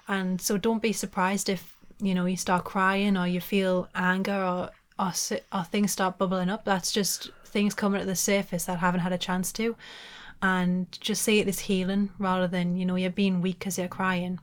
And 0.08 0.40
so 0.40 0.58
don't 0.58 0.82
be 0.82 0.94
surprised 0.94 1.50
if, 1.50 1.75
you 2.00 2.14
know, 2.14 2.26
you 2.26 2.38
start 2.38 2.66
crying 2.66 3.18
or 3.18 3.28
you 3.28 3.42
feel 3.42 3.90
anger 3.96 4.44
or, 4.44 4.70
or, 5.00 5.14
or 5.54 5.64
things 5.64 5.92
start 5.92 6.18
bubbling 6.18 6.50
up. 6.50 6.66
That's 6.66 6.92
just 6.92 7.32
things 7.46 7.74
coming 7.74 8.00
to 8.00 8.06
the 8.06 8.16
surface 8.16 8.66
that 8.66 8.80
haven't 8.80 9.02
had 9.02 9.14
a 9.14 9.18
chance 9.18 9.52
to. 9.54 9.76
And 10.42 10.88
just 11.00 11.24
see 11.24 11.40
it 11.40 11.48
as 11.48 11.60
healing 11.60 12.12
rather 12.20 12.48
than, 12.48 12.76
you 12.76 12.86
know, 12.86 12.96
you're 12.96 13.10
being 13.10 13.42
weak 13.42 13.60
because 13.60 13.78
you're 13.78 13.88
crying. 13.88 14.40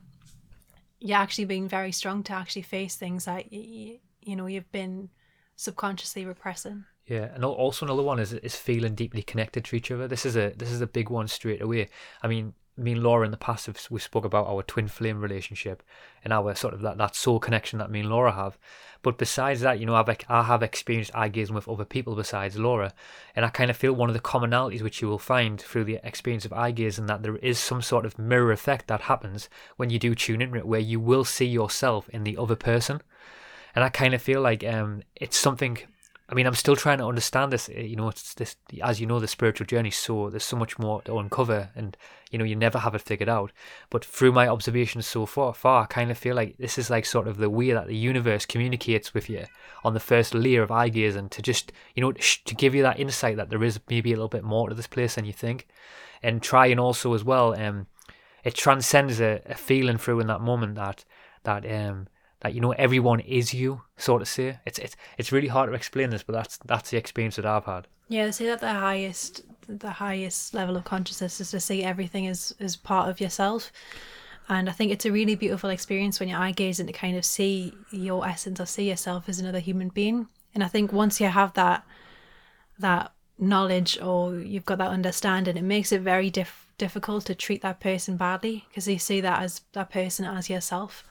You're 0.99 1.19
actually 1.19 1.45
being 1.45 1.67
very 1.67 1.91
strong 1.91 2.23
to 2.23 2.33
actually 2.33 2.63
face 2.63 2.95
things 2.95 3.25
that, 3.25 3.53
you, 3.53 3.99
you 4.21 4.35
know, 4.35 4.47
you've 4.47 4.71
been 4.71 5.09
subconsciously 5.55 6.25
repressing. 6.25 6.85
Yeah, 7.05 7.29
and 7.33 7.43
also 7.43 7.85
another 7.85 8.01
one 8.01 8.19
is 8.19 8.31
is 8.31 8.55
feeling 8.55 8.95
deeply 8.95 9.21
connected 9.21 9.65
to 9.65 9.75
each 9.75 9.91
other. 9.91 10.07
This 10.07 10.25
is 10.25 10.37
a 10.37 10.53
this 10.55 10.71
is 10.71 10.79
a 10.79 10.87
big 10.87 11.09
one 11.09 11.27
straight 11.27 11.61
away. 11.61 11.89
I 12.21 12.27
mean, 12.27 12.53
me 12.75 12.93
and 12.93 13.03
Laura 13.03 13.25
in 13.25 13.31
the 13.31 13.37
past 13.37 13.67
have, 13.67 13.79
we 13.89 13.99
spoke 13.99 14.25
about 14.25 14.47
our 14.47 14.63
twin 14.63 14.87
flame 14.87 15.21
relationship 15.21 15.83
and 16.23 16.33
our 16.33 16.55
sort 16.55 16.73
of 16.73 16.81
that, 16.81 16.97
that 16.97 17.15
soul 17.15 17.39
connection 17.39 17.79
that 17.79 17.91
me 17.91 17.99
and 17.99 18.09
Laura 18.09 18.31
have. 18.31 18.57
But 19.03 19.17
besides 19.17 19.61
that, 19.61 19.79
you 19.79 19.85
know, 19.85 19.95
I've 19.95 20.17
I 20.29 20.43
have 20.43 20.63
experienced 20.63 21.11
gazing 21.31 21.53
with 21.53 21.67
other 21.67 21.85
people 21.85 22.15
besides 22.15 22.57
Laura, 22.57 22.93
and 23.35 23.45
I 23.45 23.49
kind 23.49 23.69
of 23.69 23.77
feel 23.77 23.93
one 23.93 24.09
of 24.09 24.13
the 24.13 24.21
commonalities 24.21 24.81
which 24.81 25.01
you 25.01 25.09
will 25.09 25.19
find 25.19 25.61
through 25.61 25.83
the 25.83 25.99
experience 26.03 26.45
of 26.45 26.75
gazing 26.75 27.07
that 27.07 27.21
there 27.21 27.35
is 27.37 27.59
some 27.59 27.81
sort 27.81 28.05
of 28.05 28.17
mirror 28.17 28.51
effect 28.51 28.87
that 28.87 29.01
happens 29.01 29.49
when 29.75 29.89
you 29.89 29.99
do 29.99 30.15
tune 30.15 30.41
in, 30.41 30.51
where 30.65 30.79
you 30.79 30.99
will 30.99 31.25
see 31.25 31.45
yourself 31.45 32.07
in 32.09 32.23
the 32.23 32.37
other 32.37 32.55
person, 32.55 33.01
and 33.75 33.83
I 33.83 33.89
kind 33.89 34.13
of 34.13 34.21
feel 34.21 34.41
like 34.41 34.63
um, 34.63 35.03
it's 35.15 35.37
something 35.37 35.79
I 36.33 36.35
mean, 36.35 36.47
I'm 36.47 36.55
still 36.55 36.75
trying 36.75 36.97
to 36.97 37.05
understand 37.05 37.53
this. 37.53 37.69
Eh, 37.69 37.81
you 37.81 37.95
know, 37.95 38.09
it's 38.09 38.33
this, 38.33 38.55
as 38.81 38.99
you 38.99 39.05
know, 39.05 39.19
the 39.19 39.27
spiritual 39.27 39.67
journey. 39.67 39.91
So 39.91 40.31
there's 40.31 40.43
so 40.43 40.57
much 40.57 40.79
more 40.79 40.99
to 41.03 41.19
uncover, 41.19 41.69
and 41.75 41.95
you 42.31 42.39
know, 42.39 42.43
you 42.43 42.55
never 42.55 42.79
have 42.79 42.95
it 42.95 43.03
figured 43.03 43.29
out. 43.29 43.51
But 43.91 44.03
through 44.03 44.31
my 44.31 44.47
observations 44.47 45.05
so 45.05 45.27
far, 45.27 45.53
far, 45.53 45.83
I 45.83 45.85
kind 45.85 46.09
of 46.09 46.17
feel 46.17 46.35
like 46.35 46.57
this 46.57 46.79
is 46.79 46.89
like 46.89 47.05
sort 47.05 47.27
of 47.27 47.37
the 47.37 47.51
way 47.51 47.71
that 47.73 47.85
the 47.85 47.95
universe 47.95 48.47
communicates 48.47 49.13
with 49.13 49.29
you 49.29 49.45
on 49.83 49.93
the 49.93 49.99
first 49.99 50.33
layer 50.33 50.63
of 50.63 50.71
eye 50.71 50.87
and 50.87 51.29
to 51.29 51.41
just, 51.43 51.71
you 51.93 52.01
know, 52.01 52.11
to 52.13 52.55
give 52.55 52.73
you 52.73 52.81
that 52.81 52.99
insight 52.99 53.37
that 53.37 53.51
there 53.51 53.63
is 53.63 53.79
maybe 53.87 54.11
a 54.11 54.15
little 54.15 54.27
bit 54.27 54.43
more 54.43 54.69
to 54.69 54.73
this 54.73 54.87
place 54.87 55.13
than 55.13 55.25
you 55.25 55.33
think, 55.33 55.67
and 56.23 56.41
try 56.41 56.65
and 56.65 56.79
also 56.79 57.13
as 57.13 57.23
well, 57.23 57.53
um, 57.53 57.85
it 58.43 58.55
transcends 58.55 59.21
a, 59.21 59.39
a 59.45 59.53
feeling 59.53 59.99
through 59.99 60.19
in 60.19 60.25
that 60.25 60.41
moment 60.41 60.73
that 60.73 61.05
that 61.43 61.63
um 61.63 62.07
that 62.43 62.53
you 62.53 62.61
know 62.61 62.71
everyone 62.73 63.21
is 63.21 63.53
you, 63.53 63.81
sort 63.97 64.21
of 64.21 64.27
say. 64.27 64.59
It's 64.65 64.77
it's 64.77 64.95
it's 65.17 65.31
really 65.31 65.47
hard 65.47 65.69
to 65.69 65.75
explain 65.75 66.11
this, 66.11 66.23
but 66.23 66.33
that's 66.33 66.57
that's 66.65 66.91
the 66.91 66.97
experience 66.97 67.37
that 67.37 67.45
I've 67.45 67.65
had. 67.65 67.87
Yeah, 68.09 68.25
they 68.25 68.31
say 68.31 68.45
that 68.47 68.59
the 68.59 68.73
highest 68.73 69.41
the 69.67 69.91
highest 69.91 70.53
level 70.53 70.75
of 70.75 70.83
consciousness 70.83 71.39
is 71.39 71.51
to 71.51 71.59
see 71.59 71.83
everything 71.83 72.27
as 72.27 72.53
as 72.59 72.75
part 72.75 73.09
of 73.09 73.19
yourself. 73.19 73.71
And 74.49 74.69
I 74.69 74.73
think 74.73 74.91
it's 74.91 75.05
a 75.05 75.11
really 75.11 75.35
beautiful 75.35 75.69
experience 75.69 76.19
when 76.19 76.27
you're 76.27 76.37
eye 76.37 76.51
gazing 76.51 76.87
to 76.87 76.93
kind 76.93 77.15
of 77.15 77.23
see 77.23 77.73
your 77.91 78.27
essence 78.27 78.59
or 78.59 78.65
see 78.65 78.89
yourself 78.89 79.29
as 79.29 79.39
another 79.39 79.59
human 79.59 79.87
being. 79.87 80.27
And 80.53 80.65
I 80.65 80.67
think 80.67 80.91
once 80.91 81.21
you 81.21 81.27
have 81.27 81.53
that 81.53 81.85
that 82.77 83.13
knowledge 83.39 83.97
or 84.01 84.35
you've 84.35 84.65
got 84.65 84.79
that 84.79 84.91
understanding, 84.91 85.55
it 85.55 85.63
makes 85.63 85.93
it 85.93 86.01
very 86.01 86.29
diff- 86.29 86.67
difficult 86.77 87.25
to 87.25 87.35
treat 87.35 87.61
that 87.61 87.79
person 87.79 88.17
badly 88.17 88.65
because 88.67 88.85
you 88.85 88.99
see 88.99 89.21
that 89.21 89.41
as 89.41 89.61
that 89.71 89.89
person 89.89 90.25
as 90.25 90.49
yourself. 90.49 91.05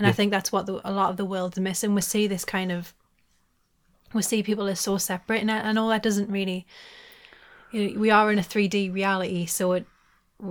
And 0.00 0.06
yeah. 0.06 0.08
I 0.08 0.12
think 0.12 0.30
that's 0.30 0.50
what 0.50 0.64
the, 0.64 0.80
a 0.82 0.90
lot 0.90 1.10
of 1.10 1.18
the 1.18 1.26
world's 1.26 1.60
missing. 1.60 1.94
We 1.94 2.00
see 2.00 2.26
this 2.26 2.46
kind 2.46 2.72
of, 2.72 2.94
we 4.14 4.22
see 4.22 4.42
people 4.42 4.66
as 4.66 4.80
so 4.80 4.96
separate, 4.96 5.42
and 5.42 5.50
and 5.50 5.78
all 5.78 5.90
that 5.90 6.02
doesn't 6.02 6.30
really. 6.30 6.66
You 7.70 7.90
know, 7.90 8.00
we 8.00 8.10
are 8.10 8.32
in 8.32 8.38
a 8.38 8.42
three 8.42 8.66
D 8.66 8.88
reality, 8.88 9.44
so 9.44 9.72
it 9.72 9.84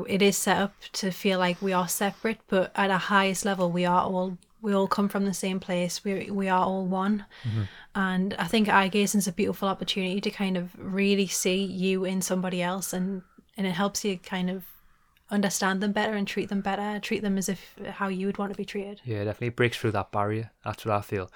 it 0.07 0.21
is 0.21 0.37
set 0.37 0.57
up 0.57 0.73
to 0.93 1.09
feel 1.09 1.39
like 1.39 1.59
we 1.63 1.73
are 1.73 1.87
separate, 1.87 2.39
but 2.47 2.71
at 2.75 2.91
a 2.91 2.97
highest 2.97 3.43
level, 3.43 3.71
we 3.71 3.85
are 3.85 4.03
all 4.03 4.37
we 4.61 4.71
all 4.71 4.87
come 4.87 5.09
from 5.09 5.25
the 5.25 5.33
same 5.33 5.59
place. 5.59 6.03
We 6.03 6.29
we 6.29 6.47
are 6.47 6.63
all 6.63 6.85
one, 6.85 7.25
mm-hmm. 7.43 7.63
and 7.95 8.35
I 8.35 8.45
think 8.45 8.69
eye 8.69 8.87
gazing 8.87 9.19
is 9.19 9.27
a 9.27 9.31
beautiful 9.31 9.67
opportunity 9.67 10.21
to 10.21 10.29
kind 10.29 10.57
of 10.57 10.69
really 10.77 11.27
see 11.27 11.63
you 11.63 12.05
in 12.05 12.21
somebody 12.21 12.61
else, 12.61 12.93
and 12.93 13.23
and 13.57 13.65
it 13.65 13.71
helps 13.71 14.05
you 14.05 14.19
kind 14.19 14.49
of 14.49 14.63
understand 15.31 15.81
them 15.81 15.91
better 15.91 16.13
and 16.13 16.27
treat 16.27 16.49
them 16.49 16.61
better, 16.61 16.99
treat 16.99 17.21
them 17.21 17.37
as 17.37 17.49
if 17.49 17.75
how 17.85 18.07
you 18.07 18.25
would 18.25 18.37
want 18.37 18.51
to 18.51 18.57
be 18.57 18.65
treated. 18.65 19.01
Yeah, 19.03 19.23
definitely 19.23 19.49
breaks 19.49 19.77
through 19.77 19.91
that 19.91 20.11
barrier. 20.11 20.51
That's 20.65 20.85
what 20.85 20.95
I 20.95 21.01
feel. 21.01 21.31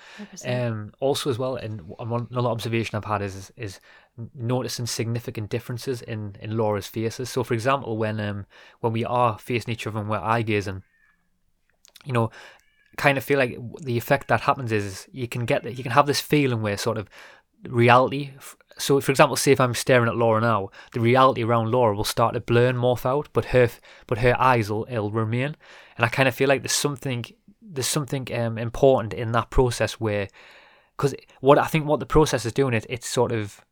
Um, 0.45 0.93
also, 0.99 1.29
as 1.29 1.37
well, 1.37 1.55
and 1.55 1.81
one 1.87 2.27
another 2.31 2.49
observation 2.49 2.97
I've 2.97 3.05
had 3.05 3.21
is 3.21 3.51
is 3.55 3.79
noticing 4.35 4.85
significant 4.85 5.49
differences 5.49 6.01
in 6.01 6.35
in 6.41 6.57
Laura's 6.57 6.87
faces. 6.87 7.29
So, 7.29 7.43
for 7.43 7.53
example, 7.53 7.97
when 7.97 8.19
um 8.19 8.45
when 8.79 8.93
we 8.93 9.05
are 9.05 9.37
facing 9.37 9.73
each 9.73 9.87
other 9.87 9.99
and 9.99 10.09
we're 10.09 10.17
eye 10.17 10.41
gazing, 10.41 10.83
you 12.05 12.13
know, 12.13 12.31
kind 12.97 13.17
of 13.17 13.23
feel 13.23 13.39
like 13.39 13.57
the 13.81 13.97
effect 13.97 14.27
that 14.27 14.41
happens 14.41 14.71
is 14.71 15.07
you 15.11 15.27
can 15.27 15.45
get 15.45 15.63
that 15.63 15.77
you 15.77 15.83
can 15.83 15.91
have 15.91 16.05
this 16.05 16.19
feeling 16.19 16.61
where 16.61 16.77
sort 16.77 16.97
of 16.97 17.09
reality 17.67 18.31
so 18.77 18.99
for 18.99 19.11
example 19.11 19.35
say 19.35 19.51
if 19.51 19.59
i'm 19.59 19.73
staring 19.73 20.07
at 20.07 20.15
laura 20.15 20.41
now 20.41 20.69
the 20.93 20.99
reality 20.99 21.43
around 21.43 21.71
laura 21.71 21.95
will 21.95 22.03
start 22.03 22.33
to 22.33 22.39
blur 22.39 22.67
and 22.67 22.77
morph 22.77 23.05
out 23.05 23.29
but 23.33 23.45
her 23.45 23.69
but 24.07 24.19
her 24.19 24.39
eyes 24.39 24.69
will 24.69 24.87
it'll 24.89 25.11
remain. 25.11 25.55
And 25.97 26.05
i 26.05 26.09
kind 26.09 26.27
of 26.27 26.35
feel 26.35 26.49
like 26.49 26.61
there's 26.61 26.71
something 26.71 27.25
there's 27.61 27.87
something 27.87 28.27
um, 28.33 28.57
important 28.57 29.13
in 29.13 29.31
that 29.31 29.49
process 29.49 29.93
where 29.93 30.27
because 30.97 31.13
what 31.39 31.57
i 31.57 31.67
think 31.67 31.85
what 31.85 31.99
the 31.99 32.05
process 32.05 32.45
is 32.45 32.53
doing 32.53 32.73
is 32.73 32.85
it's 32.89 33.07
sort 33.07 33.31
of 33.31 33.63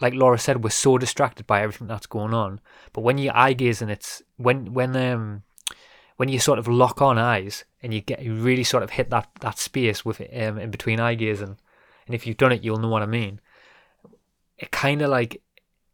like 0.00 0.14
laura 0.14 0.38
said 0.38 0.62
we're 0.62 0.70
so 0.70 0.98
distracted 0.98 1.46
by 1.46 1.62
everything 1.62 1.86
that's 1.86 2.06
going 2.06 2.34
on. 2.34 2.60
But 2.92 3.02
when 3.02 3.18
you 3.18 3.30
eye 3.34 3.52
gaze 3.52 3.82
and 3.82 3.90
it's 3.90 4.22
when 4.36 4.72
when 4.72 4.96
um 4.96 5.42
when 6.16 6.28
you 6.28 6.38
sort 6.38 6.58
of 6.58 6.68
lock 6.68 7.00
on 7.02 7.18
eyes 7.18 7.64
and 7.82 7.92
you 7.94 8.00
get 8.00 8.22
you 8.22 8.34
really 8.34 8.64
sort 8.64 8.82
of 8.82 8.90
hit 8.90 9.10
that 9.10 9.28
that 9.40 9.58
space 9.58 10.04
with 10.04 10.20
um 10.20 10.58
in 10.58 10.70
between 10.70 11.00
eye 11.00 11.14
gaze 11.14 11.40
and 11.40 11.56
and 12.06 12.14
if 12.14 12.26
you've 12.26 12.36
done 12.36 12.52
it 12.52 12.62
you'll 12.64 12.78
know 12.78 12.88
what 12.88 13.02
i 13.02 13.06
mean 13.06 13.40
it 14.58 14.70
kind 14.70 15.02
of 15.02 15.10
like 15.10 15.42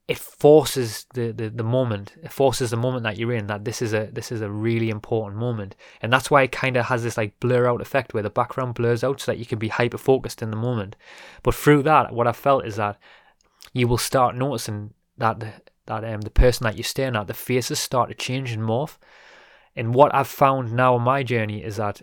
it 0.06 0.18
forces 0.18 1.06
the, 1.14 1.32
the 1.32 1.48
the 1.48 1.64
moment 1.64 2.12
it 2.22 2.30
forces 2.30 2.70
the 2.70 2.76
moment 2.76 3.04
that 3.04 3.16
you're 3.16 3.32
in 3.32 3.46
that 3.46 3.64
this 3.64 3.80
is 3.80 3.94
a 3.94 4.10
this 4.12 4.30
is 4.30 4.42
a 4.42 4.50
really 4.50 4.90
important 4.90 5.40
moment. 5.40 5.74
And 6.02 6.12
that's 6.12 6.30
why 6.30 6.42
it 6.42 6.52
kind 6.52 6.76
of 6.76 6.86
has 6.86 7.02
this 7.02 7.16
like 7.16 7.38
blur 7.40 7.66
out 7.68 7.80
effect 7.80 8.12
where 8.12 8.22
the 8.22 8.30
background 8.30 8.74
blurs 8.74 9.02
out 9.02 9.20
so 9.20 9.32
that 9.32 9.38
you 9.38 9.46
can 9.46 9.58
be 9.58 9.68
hyper 9.68 9.96
focused 9.96 10.42
in 10.42 10.50
the 10.50 10.56
moment. 10.56 10.96
But 11.42 11.54
through 11.54 11.84
that 11.84 12.12
what 12.12 12.26
i 12.26 12.32
felt 12.32 12.66
is 12.66 12.76
that 12.76 12.98
you 13.72 13.88
will 13.88 13.98
start 13.98 14.36
noticing 14.36 14.92
that 15.16 15.40
the, 15.40 15.52
that 15.86 16.04
um 16.04 16.20
the 16.20 16.30
person 16.30 16.64
that 16.64 16.76
you're 16.76 16.84
staring 16.84 17.16
at 17.16 17.26
the 17.26 17.34
faces 17.34 17.78
start 17.78 18.10
to 18.10 18.14
change 18.14 18.52
and 18.52 18.62
morph. 18.62 18.98
And 19.74 19.94
what 19.94 20.14
i've 20.14 20.28
found 20.28 20.72
now 20.72 20.96
on 20.96 21.02
my 21.02 21.22
journey 21.22 21.64
is 21.64 21.76
that 21.76 22.02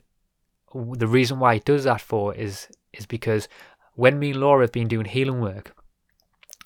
the 0.74 1.08
reason 1.08 1.40
why 1.40 1.56
it 1.56 1.66
does 1.66 1.84
that 1.84 2.02
for 2.02 2.34
is 2.34 2.68
is 2.94 3.06
because 3.06 3.48
when 3.94 4.18
me 4.18 4.32
and 4.32 4.40
laura 4.40 4.64
have 4.64 4.72
been 4.72 4.88
doing 4.88 5.06
healing 5.06 5.40
work 5.40 5.76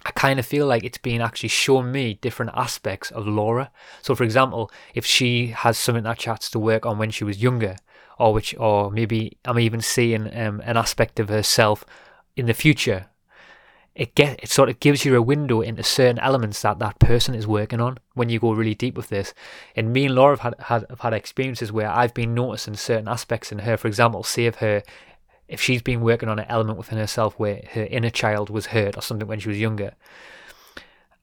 I 0.06 0.12
kind 0.12 0.40
of 0.40 0.46
feel 0.46 0.68
like 0.68 0.84
it's 0.84 1.00
been 1.00 1.20
actually 1.20 1.50
shown 1.50 1.92
me 1.92 2.14
different 2.22 2.52
aspects 2.54 3.10
of 3.10 3.28
Laura. 3.28 3.72
So, 4.04 4.14
for 4.14 4.24
example, 4.24 4.72
if 4.94 5.04
she 5.06 5.48
has 5.48 5.80
something 5.80 6.04
that 6.04 6.22
she 6.22 6.30
has 6.30 6.50
to 6.52 6.60
work 6.60 6.86
on 6.86 7.00
when 7.00 7.10
she 7.10 7.24
was 7.24 7.42
younger, 7.42 7.76
or 8.20 8.34
which, 8.34 8.56
or 8.58 8.92
maybe 8.92 9.38
I'm 9.46 9.60
even 9.60 9.82
seeing 9.82 10.34
um, 10.38 10.62
an 10.64 10.78
aspect 10.78 11.20
of 11.20 11.30
herself 11.30 11.84
in 12.36 12.46
the 12.46 12.54
future. 12.54 13.08
It 13.96 14.14
get 14.14 14.44
it 14.44 14.50
sort 14.50 14.68
of 14.68 14.82
gives 14.82 15.06
you 15.06 15.16
a 15.16 15.22
window 15.22 15.62
into 15.62 15.82
certain 15.82 16.20
elements 16.20 16.62
that 16.62 16.80
that 16.80 17.00
person 17.00 17.34
is 17.34 17.48
working 17.48 17.80
on 17.80 17.98
when 18.14 18.28
you 18.28 18.40
go 18.40 18.52
really 18.52 18.76
deep 18.76 18.96
with 18.96 19.08
this. 19.08 19.34
And 19.74 19.94
me 19.94 20.06
and 20.06 20.16
Laura 20.16 20.38
have 20.38 20.56
had, 20.60 20.86
have 20.90 21.00
had 21.00 21.14
experiences 21.14 21.72
where 21.72 21.90
I've 21.90 22.14
been 22.14 22.34
noticing 22.34 22.76
certain 22.76 23.08
aspects 23.08 23.54
in 23.54 23.60
her. 23.60 23.78
For 23.78 23.88
example, 23.88 24.24
say 24.24 24.48
if 24.48 24.56
her 24.56 24.84
if 25.48 25.62
she's 25.62 25.82
been 25.82 26.02
working 26.02 26.30
on 26.30 26.40
an 26.40 26.46
element 26.50 26.78
within 26.78 26.98
herself 26.98 27.36
where 27.38 27.62
her 27.72 27.86
inner 27.86 28.10
child 28.10 28.50
was 28.50 28.68
hurt 28.68 28.98
or 28.98 29.02
something 29.02 29.28
when 29.28 29.40
she 29.40 29.50
was 29.50 29.60
younger. 29.60 29.94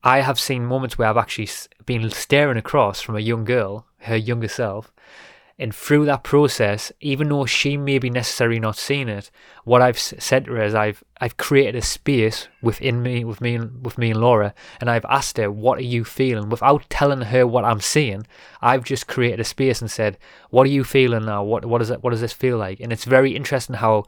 I 0.05 0.21
have 0.21 0.41
seen 0.41 0.67
moments 0.67 0.99
where 0.99 1.09
I've 1.09 1.17
actually 1.17 1.49
been 1.87 2.11
staring 2.11 2.57
across 2.57 3.00
from 3.00 3.17
a 3.17 3.21
young 3.21 3.45
girl, 3.45 3.87
her 3.99 4.17
younger 4.17 4.49
self, 4.49 4.93
and 5.59 5.75
through 5.75 6.06
that 6.06 6.25
process, 6.25 6.90
even 7.00 7.28
though 7.28 7.47
she 7.47 7.76
may 7.76 7.99
be 7.99 8.11
necessarily 8.11 8.59
not 8.59 8.76
seeing 8.76 9.09
it, 9.09 9.30
what 9.64 9.82
I've 9.82 9.99
said 9.99 10.47
to 10.47 10.52
her 10.52 10.62
is 10.62 10.75
I've 10.75 11.04
I've 11.21 11.37
created 11.37 11.76
a 11.76 11.82
space 11.82 12.49
within 12.62 13.02
me, 13.02 13.25
with 13.25 13.40
me, 13.40 13.59
with 13.59 13.99
me 13.99 14.11
and 14.11 14.21
Laura, 14.21 14.54
and 14.80 14.90
I've 14.90 15.04
asked 15.04 15.37
her, 15.37 15.50
"What 15.50 15.78
are 15.78 15.82
you 15.82 16.04
feeling?" 16.04 16.49
Without 16.49 16.88
telling 16.90 17.21
her 17.21 17.47
what 17.47 17.64
I'm 17.64 17.80
seeing, 17.80 18.26
I've 18.61 18.85
just 18.85 19.06
created 19.06 19.40
a 19.40 19.44
space 19.44 19.80
and 19.80 19.90
said, 19.90 20.18
"What 20.50 20.66
are 20.66 20.71
you 20.71 20.85
feeling 20.85 21.26
now? 21.26 21.44
What 21.44 21.64
what 21.64 21.78
does 21.78 21.90
it? 21.90 22.02
What 22.02 22.11
does 22.11 22.23
this 22.23 22.32
feel 22.32 22.56
like?" 22.59 22.80
And 22.80 22.92
it's 22.92 23.04
very 23.04 23.37
interesting 23.37 23.76
how 23.76 24.04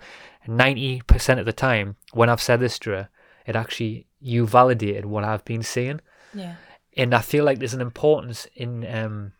ninety 0.46 1.02
percent 1.06 1.40
of 1.40 1.46
the 1.46 1.52
time 1.52 1.96
when 2.12 2.28
I've 2.30 2.42
said 2.42 2.60
this 2.60 2.78
to 2.80 2.90
her, 2.90 3.08
it 3.46 3.54
actually 3.54 4.06
you 4.20 4.46
validated 4.46 5.04
what 5.04 5.24
I've 5.24 5.44
been 5.44 5.62
seeing. 5.62 6.00
Yeah. 6.32 6.56
And 6.96 7.14
I 7.14 7.20
feel 7.20 7.44
like 7.44 7.58
there's 7.58 7.74
an 7.74 7.80
importance 7.80 8.46
in 8.54 8.86
um 8.86 9.32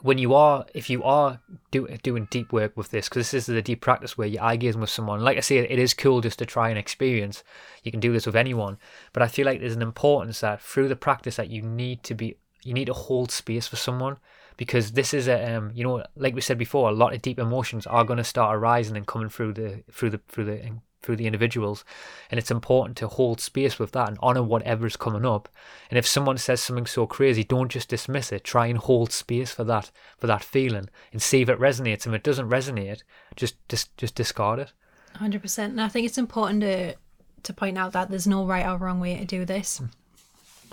when 0.00 0.18
you 0.18 0.34
are 0.34 0.64
if 0.74 0.88
you 0.88 1.02
are 1.02 1.40
do, 1.70 1.86
doing 2.02 2.26
deep 2.30 2.52
work 2.52 2.76
with 2.76 2.90
this 2.90 3.08
because 3.08 3.30
this 3.30 3.34
is 3.34 3.46
the 3.46 3.60
deep 3.60 3.80
practice 3.80 4.16
where 4.16 4.26
you're 4.26 4.42
eye 4.42 4.56
with 4.56 4.88
someone 4.88 5.20
like 5.20 5.36
i 5.36 5.40
say 5.40 5.58
it 5.58 5.78
is 5.78 5.92
cool 5.92 6.20
just 6.20 6.38
to 6.38 6.46
try 6.46 6.68
and 6.68 6.78
experience. 6.78 7.42
You 7.82 7.90
can 7.90 8.00
do 8.00 8.12
this 8.12 8.26
with 8.26 8.36
anyone 8.36 8.78
but 9.12 9.22
i 9.22 9.28
feel 9.28 9.44
like 9.44 9.60
there's 9.60 9.76
an 9.76 9.82
importance 9.82 10.40
that 10.40 10.62
through 10.62 10.88
the 10.88 10.96
practice 10.96 11.36
that 11.36 11.50
you 11.50 11.62
need 11.62 12.02
to 12.04 12.14
be 12.14 12.38
you 12.62 12.72
need 12.72 12.86
to 12.86 12.94
hold 12.94 13.30
space 13.30 13.68
for 13.68 13.76
someone 13.76 14.16
because 14.56 14.92
this 14.92 15.12
is 15.12 15.28
a 15.28 15.54
um 15.54 15.70
you 15.74 15.84
know 15.84 16.04
like 16.16 16.34
we 16.34 16.40
said 16.40 16.58
before 16.58 16.88
a 16.88 16.94
lot 16.94 17.14
of 17.14 17.20
deep 17.20 17.38
emotions 17.38 17.86
are 17.86 18.04
going 18.04 18.16
to 18.16 18.24
start 18.24 18.56
arising 18.56 18.96
and 18.96 19.06
coming 19.06 19.28
through 19.28 19.52
the 19.52 19.82
through 19.92 20.10
the 20.10 20.20
through 20.28 20.44
the 20.44 20.70
through 21.04 21.16
the 21.16 21.26
individuals. 21.26 21.84
And 22.30 22.38
it's 22.38 22.50
important 22.50 22.96
to 22.98 23.08
hold 23.08 23.40
space 23.40 23.78
with 23.78 23.92
that 23.92 24.08
and 24.08 24.18
honor 24.20 24.42
whatever's 24.42 24.96
coming 24.96 25.26
up. 25.26 25.48
And 25.90 25.98
if 25.98 26.06
someone 26.06 26.38
says 26.38 26.62
something 26.62 26.86
so 26.86 27.06
crazy, 27.06 27.44
don't 27.44 27.70
just 27.70 27.88
dismiss 27.88 28.32
it. 28.32 28.44
Try 28.44 28.66
and 28.66 28.78
hold 28.78 29.12
space 29.12 29.52
for 29.52 29.64
that 29.64 29.90
for 30.18 30.26
that 30.26 30.42
feeling 30.42 30.88
and 31.12 31.20
see 31.20 31.42
if 31.42 31.48
it 31.48 31.60
resonates. 31.60 32.06
And 32.06 32.14
if 32.14 32.20
it 32.20 32.24
doesn't 32.24 32.48
resonate, 32.48 33.02
just 33.36 33.56
just 33.68 33.96
just 33.96 34.14
discard 34.14 34.58
it. 34.58 34.72
Hundred 35.16 35.42
percent. 35.42 35.72
And 35.72 35.80
I 35.80 35.88
think 35.88 36.06
it's 36.06 36.18
important 36.18 36.62
to 36.62 36.94
to 37.42 37.52
point 37.52 37.78
out 37.78 37.92
that 37.92 38.10
there's 38.10 38.26
no 38.26 38.44
right 38.46 38.66
or 38.66 38.78
wrong 38.78 39.00
way 39.00 39.16
to 39.18 39.24
do 39.24 39.44
this. 39.44 39.80
Mm. 39.80 39.90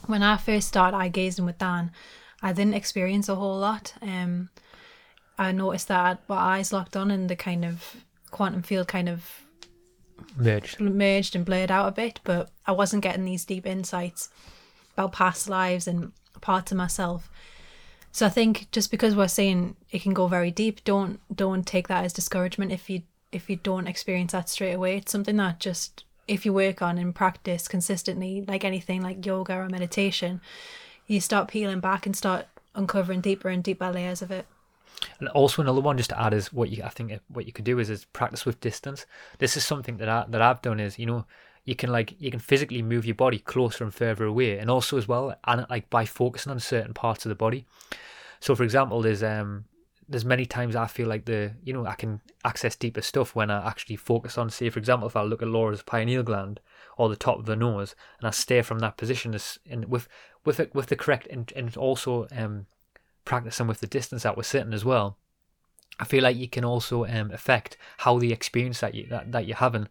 When 0.07 0.23
I 0.23 0.37
first 0.37 0.67
started 0.67 0.97
eye 0.97 1.09
gazing 1.09 1.45
with 1.45 1.59
Dan, 1.59 1.91
I 2.41 2.53
didn't 2.53 2.73
experience 2.73 3.29
a 3.29 3.35
whole 3.35 3.59
lot. 3.59 3.93
Um, 4.01 4.49
I 5.37 5.51
noticed 5.51 5.89
that 5.89 6.21
my 6.27 6.35
eyes 6.35 6.73
locked 6.73 6.95
on 6.95 7.11
and 7.11 7.29
the 7.29 7.35
kind 7.35 7.65
of 7.65 7.97
quantum 8.31 8.63
field 8.63 8.87
kind 8.87 9.09
of 9.09 9.41
Merged. 10.35 10.79
merged 10.79 11.35
and 11.35 11.45
blurred 11.45 11.71
out 11.71 11.87
a 11.87 11.91
bit, 11.91 12.19
but 12.23 12.49
I 12.65 12.71
wasn't 12.71 13.03
getting 13.03 13.25
these 13.25 13.45
deep 13.45 13.65
insights 13.65 14.29
about 14.93 15.13
past 15.13 15.49
lives 15.49 15.87
and 15.87 16.11
parts 16.41 16.71
of 16.71 16.77
myself. 16.77 17.29
So 18.11 18.25
I 18.25 18.29
think 18.29 18.69
just 18.71 18.91
because 18.91 19.15
we're 19.15 19.27
saying 19.27 19.75
it 19.91 20.01
can 20.01 20.13
go 20.13 20.27
very 20.27 20.51
deep, 20.51 20.83
don't 20.83 21.19
don't 21.33 21.65
take 21.65 21.87
that 21.87 22.03
as 22.03 22.13
discouragement 22.13 22.71
if 22.71 22.89
you 22.89 23.03
if 23.31 23.49
you 23.49 23.55
don't 23.55 23.87
experience 23.87 24.33
that 24.33 24.49
straight 24.49 24.73
away. 24.73 24.97
It's 24.97 25.11
something 25.11 25.37
that 25.37 25.59
just 25.59 26.03
if 26.27 26.45
you 26.45 26.53
work 26.53 26.81
on 26.81 26.97
and 26.97 27.15
practice 27.15 27.67
consistently, 27.67 28.43
like 28.47 28.63
anything 28.63 29.01
like 29.01 29.25
yoga 29.25 29.55
or 29.55 29.69
meditation, 29.69 30.41
you 31.07 31.19
start 31.19 31.47
peeling 31.47 31.79
back 31.79 32.05
and 32.05 32.15
start 32.15 32.47
uncovering 32.75 33.21
deeper 33.21 33.49
and 33.49 33.63
deeper 33.63 33.91
layers 33.91 34.21
of 34.21 34.31
it. 34.31 34.45
And 35.19 35.29
also 35.29 35.61
another 35.61 35.81
one 35.81 35.97
just 35.97 36.09
to 36.09 36.21
add 36.21 36.33
is 36.33 36.51
what 36.53 36.69
you 36.69 36.83
I 36.83 36.89
think 36.89 37.19
what 37.27 37.45
you 37.45 37.53
could 37.53 37.65
do 37.65 37.79
is 37.79 37.89
is 37.89 38.05
practice 38.05 38.45
with 38.45 38.59
distance. 38.59 39.05
This 39.39 39.57
is 39.57 39.65
something 39.65 39.97
that 39.97 40.09
I 40.09 40.25
that 40.29 40.41
I've 40.41 40.61
done 40.61 40.79
is 40.79 40.99
you 40.99 41.05
know 41.05 41.25
you 41.65 41.75
can 41.75 41.91
like 41.91 42.15
you 42.19 42.31
can 42.31 42.39
physically 42.39 42.81
move 42.81 43.05
your 43.05 43.15
body 43.15 43.39
closer 43.39 43.83
and 43.83 43.93
further 43.93 44.25
away, 44.25 44.57
and 44.57 44.69
also 44.69 44.97
as 44.97 45.07
well 45.07 45.35
and 45.45 45.65
like 45.69 45.89
by 45.89 46.05
focusing 46.05 46.51
on 46.51 46.59
certain 46.59 46.93
parts 46.93 47.25
of 47.25 47.29
the 47.29 47.35
body. 47.35 47.65
So 48.39 48.55
for 48.55 48.63
example, 48.63 49.01
there's 49.01 49.23
um 49.23 49.65
there's 50.11 50.25
many 50.25 50.45
times 50.45 50.75
I 50.75 50.87
feel 50.87 51.07
like 51.07 51.25
the 51.25 51.53
you 51.63 51.73
know 51.73 51.85
I 51.85 51.95
can 51.95 52.21
access 52.43 52.75
deeper 52.75 53.01
stuff 53.01 53.33
when 53.35 53.49
I 53.49 53.65
actually 53.67 53.95
focus 53.95 54.37
on 54.37 54.49
say 54.49 54.69
for 54.69 54.79
example 54.79 55.07
if 55.07 55.15
I 55.15 55.23
look 55.23 55.41
at 55.41 55.47
Laura's 55.47 55.83
pineal 55.83 56.23
gland 56.23 56.59
or 56.97 57.07
the 57.07 57.15
top 57.15 57.39
of 57.39 57.45
the 57.45 57.55
nose 57.55 57.95
and 58.19 58.27
I 58.27 58.31
stare 58.31 58.63
from 58.63 58.79
that 58.79 58.97
position 58.97 59.35
and 59.69 59.85
with 59.85 60.07
with 60.43 60.59
it 60.59 60.75
with 60.75 60.87
the 60.87 60.95
correct 60.95 61.27
and, 61.27 61.51
and 61.55 61.75
also 61.77 62.27
um 62.35 62.65
practicing 63.25 63.67
with 63.67 63.79
the 63.79 63.87
distance 63.87 64.23
that 64.23 64.37
we're 64.37 64.43
sitting 64.43 64.73
as 64.73 64.85
well. 64.85 65.17
I 65.99 66.05
feel 66.05 66.23
like 66.23 66.37
you 66.37 66.47
can 66.47 66.65
also 66.65 67.05
um, 67.05 67.31
affect 67.31 67.77
how 67.97 68.17
the 68.17 68.31
experience 68.33 68.79
that 68.79 68.95
you 68.95 69.07
that, 69.07 69.31
that 69.31 69.45
you're 69.45 69.57
having. 69.57 69.87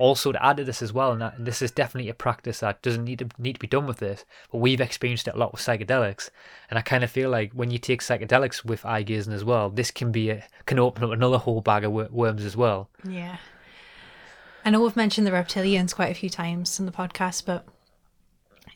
Also, 0.00 0.30
to 0.30 0.44
add 0.44 0.58
to 0.58 0.64
this 0.64 0.80
as 0.80 0.92
well, 0.92 1.10
and, 1.10 1.20
that, 1.20 1.36
and 1.36 1.44
this 1.44 1.60
is 1.60 1.72
definitely 1.72 2.08
a 2.08 2.14
practice 2.14 2.60
that 2.60 2.80
doesn't 2.82 3.04
need 3.04 3.18
to 3.18 3.28
need 3.36 3.54
to 3.54 3.58
be 3.58 3.66
done 3.66 3.84
with 3.84 3.96
this, 3.96 4.24
but 4.52 4.58
we've 4.58 4.80
experienced 4.80 5.26
it 5.26 5.34
a 5.34 5.38
lot 5.38 5.50
with 5.50 5.60
psychedelics, 5.60 6.30
and 6.70 6.78
I 6.78 6.82
kind 6.82 7.02
of 7.02 7.10
feel 7.10 7.30
like 7.30 7.52
when 7.52 7.72
you 7.72 7.78
take 7.78 8.00
psychedelics 8.00 8.64
with 8.64 8.86
eye 8.86 9.02
gazing 9.02 9.32
as 9.32 9.44
well, 9.44 9.70
this 9.70 9.90
can 9.90 10.12
be 10.12 10.30
a, 10.30 10.44
can 10.66 10.78
open 10.78 11.02
up 11.02 11.10
another 11.10 11.38
whole 11.38 11.60
bag 11.60 11.82
of 11.82 11.90
wor- 11.90 12.08
worms 12.12 12.44
as 12.44 12.56
well. 12.56 12.90
Yeah. 13.02 13.38
I 14.64 14.70
know 14.70 14.82
we've 14.82 14.94
mentioned 14.94 15.26
the 15.26 15.32
reptilians 15.32 15.94
quite 15.94 16.12
a 16.12 16.14
few 16.14 16.30
times 16.30 16.78
in 16.78 16.86
the 16.86 16.92
podcast, 16.92 17.44
but 17.44 17.66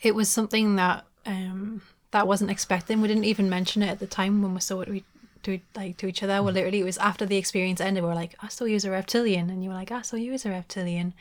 it 0.00 0.16
was 0.16 0.28
something 0.28 0.74
that 0.74 1.04
um, 1.24 1.82
that 2.12 2.28
wasn't 2.28 2.50
expecting. 2.50 3.00
We 3.00 3.08
didn't 3.08 3.24
even 3.24 3.50
mention 3.50 3.82
it 3.82 3.88
at 3.88 3.98
the 3.98 4.06
time 4.06 4.42
when 4.42 4.54
we 4.54 4.60
saw 4.60 4.80
it 4.80 4.88
we, 4.88 5.04
to 5.42 5.60
like 5.74 5.96
to 5.98 6.06
each 6.06 6.22
other. 6.22 6.42
Well, 6.42 6.52
mm. 6.52 6.56
literally, 6.56 6.80
it 6.80 6.84
was 6.84 6.98
after 6.98 7.26
the 7.26 7.36
experience 7.36 7.80
ended. 7.80 8.04
We 8.04 8.08
were 8.08 8.14
like, 8.14 8.36
"I 8.40 8.48
saw 8.48 8.64
you 8.64 8.76
as 8.76 8.84
a 8.84 8.90
reptilian," 8.90 9.50
and 9.50 9.64
you 9.64 9.70
were 9.70 9.76
like, 9.76 9.90
"I 9.90 10.02
saw 10.02 10.16
you 10.16 10.32
as 10.32 10.46
a 10.46 10.50
reptilian." 10.50 11.14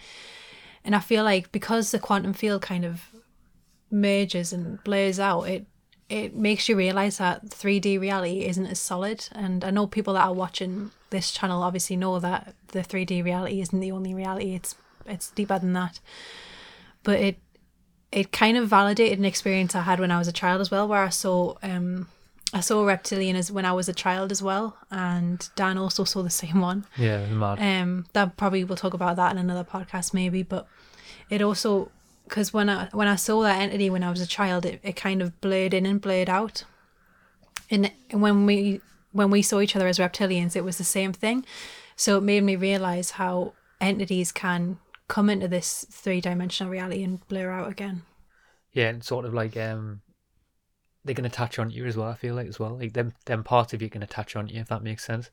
And 0.84 0.96
I 0.96 1.00
feel 1.00 1.24
like 1.24 1.52
because 1.52 1.92
the 1.92 2.00
quantum 2.00 2.34
field 2.34 2.62
kind 2.62 2.86
of 2.86 3.02
merges 3.90 4.54
and 4.54 4.84
blurs 4.84 5.20
out, 5.20 5.44
it 5.44 5.66
it 6.10 6.36
makes 6.36 6.68
you 6.68 6.76
realize 6.76 7.20
that 7.20 7.50
3D 7.50 7.98
reality 7.98 8.46
isn't 8.46 8.66
as 8.66 8.80
solid. 8.80 9.30
And 9.32 9.64
I 9.64 9.72
know 9.72 9.88
people 9.88 10.14
that 10.16 10.26
are 10.26 10.34
watching 10.34 10.92
this 11.10 11.32
channel 11.32 11.64
obviously 11.64 11.96
know 11.96 12.20
that 12.20 12.54
the 12.70 12.82
3D 12.82 13.24
reality 13.24 13.62
isn't 13.62 13.80
the 13.80 13.94
only 13.94 14.14
reality. 14.14 14.54
It's 14.54 14.76
it's 15.06 15.32
deeper 15.32 15.58
than 15.58 15.74
that. 15.74 16.00
But 17.04 17.20
it 17.20 17.38
it 18.12 18.32
kind 18.32 18.58
of 18.58 18.68
validated 18.68 19.20
an 19.20 19.26
experience 19.26 19.76
I 19.76 19.82
had 19.82 20.00
when 20.00 20.12
I 20.12 20.18
was 20.18 20.28
a 20.28 20.34
child 20.34 20.62
as 20.62 20.70
well, 20.70 20.88
where 20.88 21.04
I 21.04 21.10
saw 21.10 21.56
um 21.64 22.08
I 22.54 22.60
saw 22.60 22.82
a 22.82 22.86
reptilian 22.86 23.38
as 23.38 23.52
when 23.52 23.66
I 23.66 23.72
was 23.72 23.88
a 23.88 23.94
child 23.94 24.32
as 24.32 24.42
well, 24.44 24.76
and 24.90 25.48
Dan 25.56 25.78
also 25.78 26.04
saw 26.04 26.22
the 26.22 26.30
same 26.44 26.60
one. 26.60 26.86
Yeah, 26.98 27.26
mad. 27.28 27.60
Um, 27.60 28.06
that 28.14 28.38
probably 28.38 28.64
we'll 28.64 28.78
talk 28.78 28.94
about 28.94 29.16
that 29.16 29.32
in 29.32 29.38
another 29.38 29.64
podcast 29.64 30.14
maybe, 30.14 30.44
but 30.44 30.68
it 31.30 31.42
also 31.42 31.92
because 32.26 32.54
when 32.54 32.70
I 32.70 32.90
when 32.92 33.08
I 33.08 33.16
saw 33.16 33.42
that 33.44 33.62
entity 33.62 33.90
when 33.90 34.04
I 34.04 34.10
was 34.10 34.22
a 34.22 34.28
child, 34.28 34.66
it, 34.66 34.80
it 34.84 34.96
kind 34.96 35.22
of 35.22 35.40
blurred 35.42 35.74
in 35.74 35.86
and 35.86 36.02
blurred 36.02 36.30
out, 36.30 36.66
and 37.70 37.92
when 38.12 38.46
we 38.46 38.82
when 39.14 39.30
we 39.30 39.42
saw 39.42 39.60
each 39.60 39.76
other 39.76 39.88
as 39.88 40.00
reptilians, 40.00 40.56
it 40.56 40.64
was 40.64 40.78
the 40.78 40.84
same 40.84 41.14
thing. 41.14 41.46
So 41.96 42.18
it 42.18 42.22
made 42.22 42.44
me 42.44 42.56
realize 42.56 43.12
how 43.12 43.54
entities 43.80 44.32
can 44.32 44.78
come 45.12 45.30
into 45.30 45.50
this 45.50 45.86
three 45.92 46.22
dimensional 46.22 46.72
reality 46.72 47.04
and 47.04 47.28
blur 47.28 47.52
out 47.52 47.70
again. 47.70 48.04
Yeah, 48.72 48.88
and 48.88 49.04
sort 49.04 49.26
of 49.26 49.34
like 49.34 49.58
um, 49.58 50.04
they 51.04 51.14
can 51.14 51.26
attach 51.26 51.60
on 51.60 51.70
you 51.70 51.86
as 51.86 51.98
well. 51.98 52.08
I 52.08 52.16
feel 52.16 52.34
like 52.34 52.48
as 52.48 52.62
well, 52.62 52.78
like 52.78 52.94
them 52.94 53.12
them 53.26 53.44
parts 53.44 53.74
of 53.74 53.82
you 53.82 53.90
can 53.90 54.04
attach 54.04 54.38
on 54.38 54.48
you 54.48 54.62
if 54.62 54.70
that 54.70 54.84
makes 54.84 55.04
sense. 55.04 55.30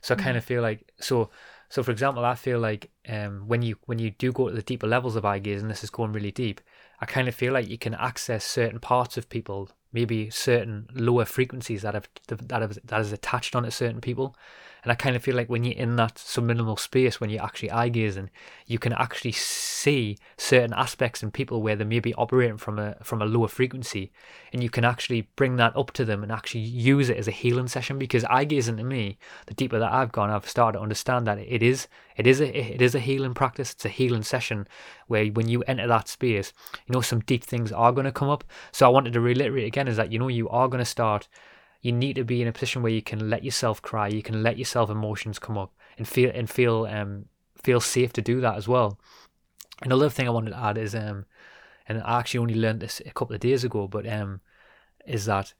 So 0.00 0.16
I 0.16 0.18
kind 0.18 0.36
of 0.36 0.44
feel 0.44 0.60
like 0.60 0.90
so 0.98 1.30
so 1.68 1.84
for 1.84 1.92
example, 1.92 2.24
I 2.24 2.34
feel 2.34 2.58
like 2.58 2.90
um 3.08 3.44
when 3.46 3.62
you 3.62 3.76
when 3.86 4.00
you 4.00 4.10
do 4.10 4.32
go 4.32 4.48
to 4.48 4.54
the 4.56 4.60
deeper 4.60 4.88
levels 4.88 5.14
of 5.14 5.24
eye 5.24 5.38
gaze, 5.38 5.62
and 5.62 5.70
this 5.70 5.84
is 5.84 5.90
going 5.90 6.12
really 6.12 6.32
deep, 6.32 6.60
I 7.00 7.06
kind 7.06 7.28
of 7.28 7.34
feel 7.36 7.52
like 7.52 7.68
you 7.68 7.78
can 7.78 7.94
access 7.94 8.44
certain 8.44 8.80
parts 8.80 9.16
of 9.16 9.28
people, 9.28 9.70
maybe 9.92 10.30
certain 10.30 10.88
lower 10.94 11.26
frequencies 11.26 11.82
that 11.82 11.94
have 11.94 12.08
that 12.26 12.60
have 12.60 12.76
that 12.84 13.00
is 13.00 13.12
attached 13.12 13.54
on 13.54 13.62
onto 13.62 13.70
certain 13.70 14.00
people. 14.00 14.34
And 14.82 14.90
I 14.90 14.96
kind 14.96 15.14
of 15.14 15.22
feel 15.22 15.36
like 15.36 15.48
when 15.48 15.62
you're 15.62 15.78
in 15.78 15.94
that 15.96 16.18
subliminal 16.18 16.76
space, 16.76 17.20
when 17.20 17.30
you're 17.30 17.44
actually 17.44 17.70
eye 17.70 17.88
gazing, 17.88 18.30
you 18.66 18.80
can 18.80 18.92
actually 18.92 19.32
see 19.32 20.18
certain 20.36 20.72
aspects 20.72 21.22
in 21.22 21.30
people 21.30 21.62
where 21.62 21.76
they 21.76 21.84
may 21.84 22.00
be 22.00 22.14
operating 22.14 22.56
from 22.56 22.80
a 22.80 22.96
from 23.02 23.22
a 23.22 23.26
lower 23.26 23.46
frequency, 23.46 24.10
and 24.52 24.62
you 24.62 24.70
can 24.70 24.84
actually 24.84 25.28
bring 25.36 25.56
that 25.56 25.76
up 25.76 25.92
to 25.92 26.04
them 26.04 26.24
and 26.24 26.32
actually 26.32 26.62
use 26.62 27.08
it 27.08 27.16
as 27.16 27.28
a 27.28 27.32
healing 27.32 27.68
session. 27.68 27.96
Because 27.96 28.24
eye 28.24 28.44
gazing 28.44 28.76
to 28.78 28.84
me, 28.84 29.18
the 29.46 29.54
deeper 29.54 29.78
that 29.78 29.92
I've 29.92 30.10
gone, 30.10 30.30
I've 30.30 30.48
started 30.48 30.78
to 30.78 30.82
understand 30.82 31.26
that 31.28 31.38
it 31.38 31.62
is 31.62 31.86
it 32.16 32.26
is 32.26 32.40
a 32.40 32.74
it 32.74 32.82
is 32.82 32.96
a 32.96 33.00
healing 33.00 33.34
practice. 33.34 33.72
It's 33.72 33.84
a 33.84 33.88
healing 33.88 34.24
session 34.24 34.66
where 35.06 35.26
when 35.26 35.48
you 35.48 35.62
enter 35.62 35.86
that 35.86 36.08
space, 36.08 36.52
you 36.86 36.92
know 36.92 37.02
some 37.02 37.20
deep 37.20 37.44
things 37.44 37.70
are 37.70 37.92
going 37.92 38.06
to 38.06 38.12
come 38.12 38.28
up. 38.28 38.42
So 38.72 38.86
I 38.86 38.88
wanted 38.88 39.12
to 39.12 39.20
reiterate 39.20 39.66
again 39.66 39.86
is 39.86 39.96
that 39.96 40.10
you 40.10 40.18
know 40.18 40.28
you 40.28 40.48
are 40.48 40.66
going 40.66 40.80
to 40.80 40.84
start 40.84 41.28
you 41.82 41.92
need 41.92 42.14
to 42.14 42.24
be 42.24 42.40
in 42.40 42.48
a 42.48 42.52
position 42.52 42.82
where 42.82 42.92
you 42.92 43.02
can 43.02 43.28
let 43.28 43.44
yourself 43.44 43.82
cry, 43.82 44.08
you 44.08 44.22
can 44.22 44.42
let 44.42 44.56
yourself 44.56 44.88
emotions 44.88 45.38
come 45.38 45.58
up 45.58 45.72
and 45.98 46.06
feel 46.08 46.30
and 46.32 46.48
feel 46.48 46.86
um 46.86 47.26
feel 47.60 47.80
safe 47.80 48.12
to 48.14 48.22
do 48.22 48.40
that 48.40 48.56
as 48.56 48.66
well. 48.66 48.98
Another 49.82 50.08
thing 50.08 50.26
I 50.26 50.30
wanted 50.30 50.50
to 50.50 50.58
add 50.58 50.78
is 50.78 50.94
um 50.94 51.26
and 51.88 52.00
I 52.02 52.20
actually 52.20 52.38
only 52.38 52.54
learned 52.54 52.80
this 52.80 53.02
a 53.04 53.10
couple 53.10 53.34
of 53.34 53.40
days 53.40 53.64
ago, 53.64 53.88
but 53.88 54.08
um 54.08 54.40
is 55.04 55.26
that 55.26 55.52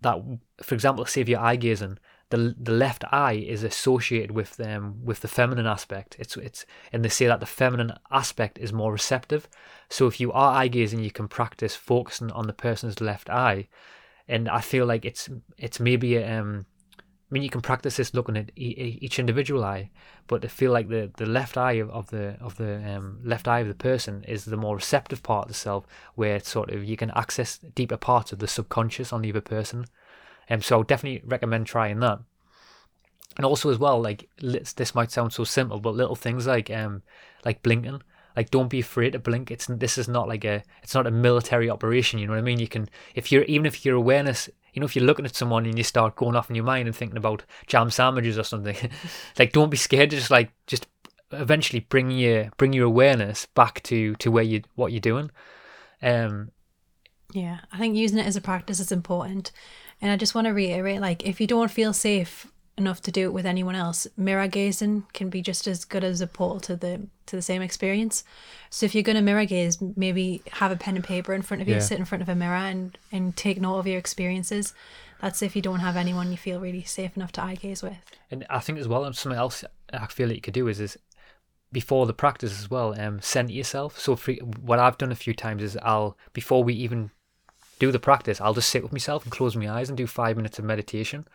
that 0.00 0.16
for 0.62 0.74
example, 0.74 1.04
say 1.04 1.20
if 1.20 1.28
you're 1.28 1.40
eye 1.40 1.56
gazing, 1.56 1.98
the 2.30 2.54
the 2.58 2.72
left 2.72 3.04
eye 3.12 3.34
is 3.34 3.62
associated 3.64 4.30
with 4.30 4.58
um 4.60 5.04
with 5.04 5.20
the 5.20 5.28
feminine 5.28 5.66
aspect. 5.66 6.16
It's 6.18 6.38
it's 6.38 6.64
and 6.90 7.04
they 7.04 7.10
say 7.10 7.26
that 7.26 7.40
the 7.40 7.46
feminine 7.46 7.92
aspect 8.10 8.58
is 8.58 8.72
more 8.72 8.92
receptive. 8.92 9.46
So 9.90 10.06
if 10.06 10.20
you 10.20 10.32
are 10.32 10.54
eye 10.54 10.68
gazing, 10.68 11.00
you 11.00 11.10
can 11.10 11.28
practice 11.28 11.76
focusing 11.76 12.32
on 12.32 12.46
the 12.46 12.54
person's 12.54 13.02
left 13.02 13.28
eye, 13.28 13.68
and 14.28 14.48
I 14.48 14.60
feel 14.60 14.86
like 14.86 15.04
it's 15.04 15.28
it's 15.58 15.80
maybe 15.80 16.22
um 16.22 16.66
I 16.90 17.34
mean 17.34 17.42
you 17.42 17.50
can 17.50 17.60
practice 17.60 17.96
this 17.96 18.14
looking 18.14 18.36
at 18.36 18.50
each 18.56 19.18
individual 19.18 19.64
eye, 19.64 19.90
but 20.26 20.44
I 20.44 20.48
feel 20.48 20.72
like 20.72 20.88
the, 20.88 21.10
the 21.16 21.26
left 21.26 21.56
eye 21.56 21.72
of, 21.72 21.90
of 21.90 22.10
the 22.10 22.36
of 22.40 22.56
the 22.56 22.76
um, 22.96 23.20
left 23.24 23.48
eye 23.48 23.60
of 23.60 23.68
the 23.68 23.74
person 23.74 24.24
is 24.24 24.44
the 24.44 24.56
more 24.56 24.76
receptive 24.76 25.22
part 25.22 25.46
of 25.46 25.48
the 25.48 25.54
self, 25.54 25.86
where 26.14 26.38
sort 26.40 26.70
of 26.70 26.84
you 26.84 26.96
can 26.96 27.10
access 27.12 27.58
deeper 27.58 27.96
parts 27.96 28.32
of 28.32 28.38
the 28.38 28.46
subconscious 28.46 29.12
on 29.12 29.22
the 29.22 29.30
other 29.30 29.40
person. 29.40 29.86
And 30.48 30.58
um, 30.58 30.62
so 30.62 30.76
I 30.76 30.78
would 30.78 30.86
definitely 30.86 31.22
recommend 31.26 31.66
trying 31.66 32.00
that. 32.00 32.20
And 33.36 33.44
also 33.46 33.70
as 33.70 33.78
well, 33.78 34.00
like 34.00 34.28
this 34.38 34.94
might 34.94 35.10
sound 35.10 35.32
so 35.32 35.44
simple, 35.44 35.80
but 35.80 35.94
little 35.94 36.16
things 36.16 36.46
like 36.46 36.70
um 36.70 37.02
like 37.44 37.62
blinking 37.62 38.02
like 38.36 38.50
don't 38.50 38.68
be 38.68 38.80
afraid 38.80 39.12
to 39.12 39.18
blink. 39.18 39.50
It's 39.50 39.66
this 39.66 39.98
is 39.98 40.08
not 40.08 40.28
like 40.28 40.44
a 40.44 40.62
it's 40.82 40.94
not 40.94 41.06
a 41.06 41.10
military 41.10 41.70
operation 41.70 42.18
you 42.18 42.26
know 42.26 42.32
what 42.32 42.38
i 42.38 42.42
mean? 42.42 42.58
You 42.58 42.68
can 42.68 42.88
if 43.14 43.30
you're 43.30 43.44
even 43.44 43.66
if 43.66 43.84
your 43.84 43.96
awareness 43.96 44.48
you 44.72 44.80
know 44.80 44.86
if 44.86 44.96
you're 44.96 45.04
looking 45.04 45.24
at 45.24 45.36
someone 45.36 45.66
and 45.66 45.78
you 45.78 45.84
start 45.84 46.16
going 46.16 46.36
off 46.36 46.50
in 46.50 46.56
your 46.56 46.64
mind 46.64 46.88
and 46.88 46.96
thinking 46.96 47.16
about 47.16 47.44
jam 47.66 47.90
sandwiches 47.90 48.38
or 48.38 48.42
something 48.42 48.76
like 49.38 49.52
don't 49.52 49.70
be 49.70 49.76
scared 49.76 50.10
to 50.10 50.16
just 50.16 50.30
like 50.30 50.50
just 50.66 50.86
eventually 51.32 51.80
bring 51.80 52.10
your 52.10 52.50
bring 52.56 52.72
your 52.72 52.86
awareness 52.86 53.46
back 53.46 53.82
to 53.84 54.14
to 54.16 54.30
where 54.30 54.44
you 54.44 54.62
what 54.74 54.92
you're 54.92 55.00
doing. 55.00 55.30
Um 56.02 56.50
yeah 57.32 57.60
i 57.72 57.78
think 57.78 57.96
using 57.96 58.18
it 58.18 58.26
as 58.26 58.36
a 58.36 58.40
practice 58.40 58.80
is 58.80 58.92
important. 58.92 59.52
And 60.00 60.10
i 60.10 60.16
just 60.16 60.34
want 60.34 60.46
to 60.46 60.52
reiterate 60.52 61.00
like 61.00 61.24
if 61.26 61.40
you 61.40 61.46
don't 61.46 61.70
feel 61.70 61.92
safe 61.92 62.46
enough 62.76 63.00
to 63.02 63.12
do 63.12 63.24
it 63.24 63.32
with 63.32 63.46
anyone 63.46 63.74
else, 63.76 64.06
mirror 64.16 64.48
gazing 64.48 65.04
can 65.12 65.30
be 65.30 65.40
just 65.40 65.66
as 65.66 65.84
good 65.84 66.02
as 66.02 66.20
a 66.20 66.26
portal 66.26 66.60
to 66.60 66.76
the 66.76 67.06
to 67.26 67.36
the 67.36 67.42
same 67.42 67.62
experience. 67.62 68.24
So 68.70 68.84
if 68.84 68.94
you're 68.94 69.02
going 69.04 69.16
to 69.16 69.22
mirror 69.22 69.44
gaze, 69.44 69.80
maybe 69.96 70.42
have 70.52 70.72
a 70.72 70.76
pen 70.76 70.96
and 70.96 71.04
paper 71.04 71.32
in 71.32 71.42
front 71.42 71.62
of 71.62 71.68
you, 71.68 71.74
Yeah. 71.74 71.80
sit 71.80 71.98
in 71.98 72.04
front 72.04 72.22
of 72.22 72.28
a 72.28 72.34
mirror, 72.34 72.56
and 72.56 72.98
and 73.12 73.36
take 73.36 73.60
note 73.60 73.78
of 73.78 73.86
your 73.86 73.98
experiences. 73.98 74.74
That's 75.20 75.40
if 75.40 75.56
you 75.56 75.62
don't 75.62 75.80
have 75.80 75.96
anyone 75.96 76.30
you 76.30 76.36
feel 76.36 76.60
really 76.60 76.82
safe 76.82 77.16
enough 77.16 77.32
to 77.32 77.42
eye 77.44 77.54
gaze 77.54 77.82
with. 77.82 77.96
And 78.30 78.44
I 78.50 78.58
think 78.58 78.78
as 78.78 78.88
well, 78.88 79.04
and 79.04 79.16
something 79.16 79.38
else 79.38 79.64
I 79.92 80.06
feel 80.06 80.28
that 80.28 80.34
you 80.34 80.40
could 80.40 80.54
do 80.54 80.68
is 80.68 80.80
is 80.80 80.98
before 81.72 82.06
the 82.06 82.12
practice 82.12 82.58
as 82.58 82.70
well, 82.70 82.98
um, 83.00 83.20
center 83.20 83.52
yourself. 83.52 83.98
So 83.98 84.14
for, 84.16 84.32
what 84.60 84.78
I've 84.78 84.98
done 84.98 85.10
a 85.12 85.16
few 85.16 85.34
times 85.34 85.62
is 85.62 85.76
I'll 85.82 86.16
before 86.32 86.62
we 86.62 86.74
even 86.74 87.10
do 87.78 87.90
the 87.90 87.98
practice, 87.98 88.40
I'll 88.40 88.54
just 88.54 88.70
sit 88.70 88.82
with 88.82 88.92
myself 88.92 89.24
and 89.24 89.32
close 89.32 89.56
my 89.56 89.68
eyes 89.70 89.88
and 89.88 89.96
do 89.96 90.06
five 90.06 90.36
minutes 90.36 90.58
of 90.58 90.64
meditation. 90.64 91.26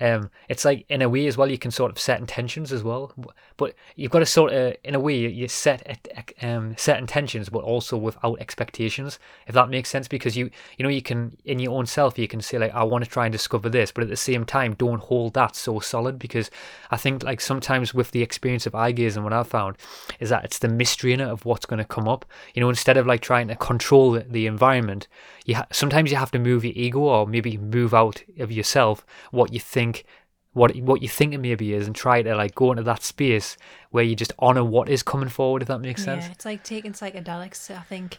Um, 0.00 0.30
it's 0.48 0.64
like 0.64 0.84
in 0.88 1.02
a 1.02 1.08
way 1.08 1.26
as 1.26 1.36
well, 1.36 1.50
you 1.50 1.58
can 1.58 1.70
sort 1.70 1.90
of 1.90 1.98
set 1.98 2.20
intentions 2.20 2.72
as 2.72 2.82
well, 2.82 3.12
but 3.56 3.74
you've 3.96 4.10
got 4.10 4.20
to 4.20 4.26
sort 4.26 4.52
of, 4.52 4.76
in 4.84 4.94
a 4.94 5.00
way, 5.00 5.16
you 5.16 5.48
set 5.48 6.17
um, 6.42 6.76
set 6.76 6.98
intentions, 6.98 7.48
but 7.48 7.62
also 7.64 7.96
without 7.96 8.40
expectations, 8.40 9.18
if 9.46 9.54
that 9.54 9.70
makes 9.70 9.88
sense. 9.88 10.08
Because 10.08 10.36
you, 10.36 10.50
you 10.76 10.82
know, 10.82 10.88
you 10.88 11.02
can 11.02 11.36
in 11.44 11.58
your 11.58 11.72
own 11.72 11.86
self, 11.86 12.18
you 12.18 12.28
can 12.28 12.40
say 12.40 12.58
like, 12.58 12.74
I 12.74 12.82
want 12.84 13.04
to 13.04 13.10
try 13.10 13.26
and 13.26 13.32
discover 13.32 13.68
this, 13.68 13.92
but 13.92 14.04
at 14.04 14.10
the 14.10 14.16
same 14.16 14.44
time, 14.44 14.74
don't 14.74 15.00
hold 15.00 15.34
that 15.34 15.56
so 15.56 15.80
solid. 15.80 16.18
Because 16.18 16.50
I 16.90 16.96
think 16.96 17.22
like 17.22 17.40
sometimes 17.40 17.94
with 17.94 18.10
the 18.10 18.22
experience 18.22 18.66
of 18.66 18.74
eye 18.74 18.88
and 18.98 19.24
what 19.24 19.32
I've 19.32 19.46
found 19.46 19.76
is 20.18 20.30
that 20.30 20.44
it's 20.44 20.58
the 20.58 20.68
mystery 20.68 21.12
in 21.12 21.20
it 21.20 21.28
of 21.28 21.44
what's 21.44 21.66
going 21.66 21.78
to 21.78 21.84
come 21.84 22.08
up. 22.08 22.24
You 22.54 22.60
know, 22.60 22.68
instead 22.68 22.96
of 22.96 23.06
like 23.06 23.20
trying 23.20 23.48
to 23.48 23.56
control 23.56 24.12
the, 24.12 24.20
the 24.20 24.46
environment, 24.46 25.08
you 25.44 25.56
ha- 25.56 25.66
sometimes 25.70 26.10
you 26.10 26.16
have 26.16 26.30
to 26.32 26.38
move 26.38 26.64
your 26.64 26.74
ego 26.74 27.00
or 27.00 27.26
maybe 27.26 27.56
move 27.56 27.94
out 27.94 28.22
of 28.38 28.50
yourself 28.50 29.04
what 29.30 29.52
you 29.52 29.60
think 29.60 30.04
what 30.58 30.76
what 30.76 31.00
you 31.00 31.08
think 31.08 31.32
it 31.32 31.38
maybe 31.38 31.72
is 31.72 31.86
and 31.86 31.96
try 31.96 32.20
to 32.20 32.34
like 32.34 32.54
go 32.54 32.70
into 32.72 32.82
that 32.82 33.02
space 33.02 33.56
where 33.90 34.04
you 34.04 34.14
just 34.14 34.32
honor 34.38 34.64
what 34.64 34.88
is 34.88 35.02
coming 35.02 35.28
forward 35.28 35.62
if 35.62 35.68
that 35.68 35.78
makes 35.78 36.04
sense. 36.04 36.26
yeah 36.26 36.32
it's 36.32 36.44
like 36.44 36.62
taking 36.62 36.92
psychedelics. 36.92 37.70
I 37.74 37.82
think 37.82 38.18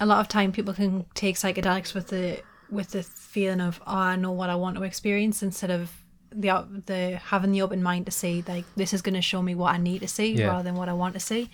a 0.00 0.06
lot 0.06 0.20
of 0.20 0.28
time 0.28 0.52
people 0.52 0.74
can 0.74 1.06
take 1.14 1.36
psychedelics 1.36 1.94
with 1.94 2.08
the 2.08 2.42
with 2.70 2.90
the 2.90 3.02
feeling 3.02 3.60
of 3.60 3.80
oh 3.86 3.96
i 3.96 4.16
know 4.16 4.32
what 4.32 4.50
i 4.50 4.54
want 4.54 4.76
to 4.76 4.82
experience 4.82 5.42
instead 5.42 5.70
of 5.70 5.92
the 6.30 6.66
the 6.86 7.20
having 7.26 7.52
the 7.52 7.62
open 7.62 7.82
mind 7.82 8.06
to 8.06 8.12
see 8.12 8.42
like 8.48 8.64
this 8.74 8.92
is 8.92 9.02
going 9.02 9.14
to 9.14 9.22
show 9.22 9.42
me 9.42 9.54
what 9.54 9.74
i 9.74 9.78
need 9.78 10.00
to 10.00 10.08
see 10.08 10.32
yeah. 10.32 10.46
rather 10.46 10.62
than 10.62 10.74
what 10.74 10.88
i 10.88 10.92
want 10.92 11.14
to 11.14 11.20
see. 11.20 11.50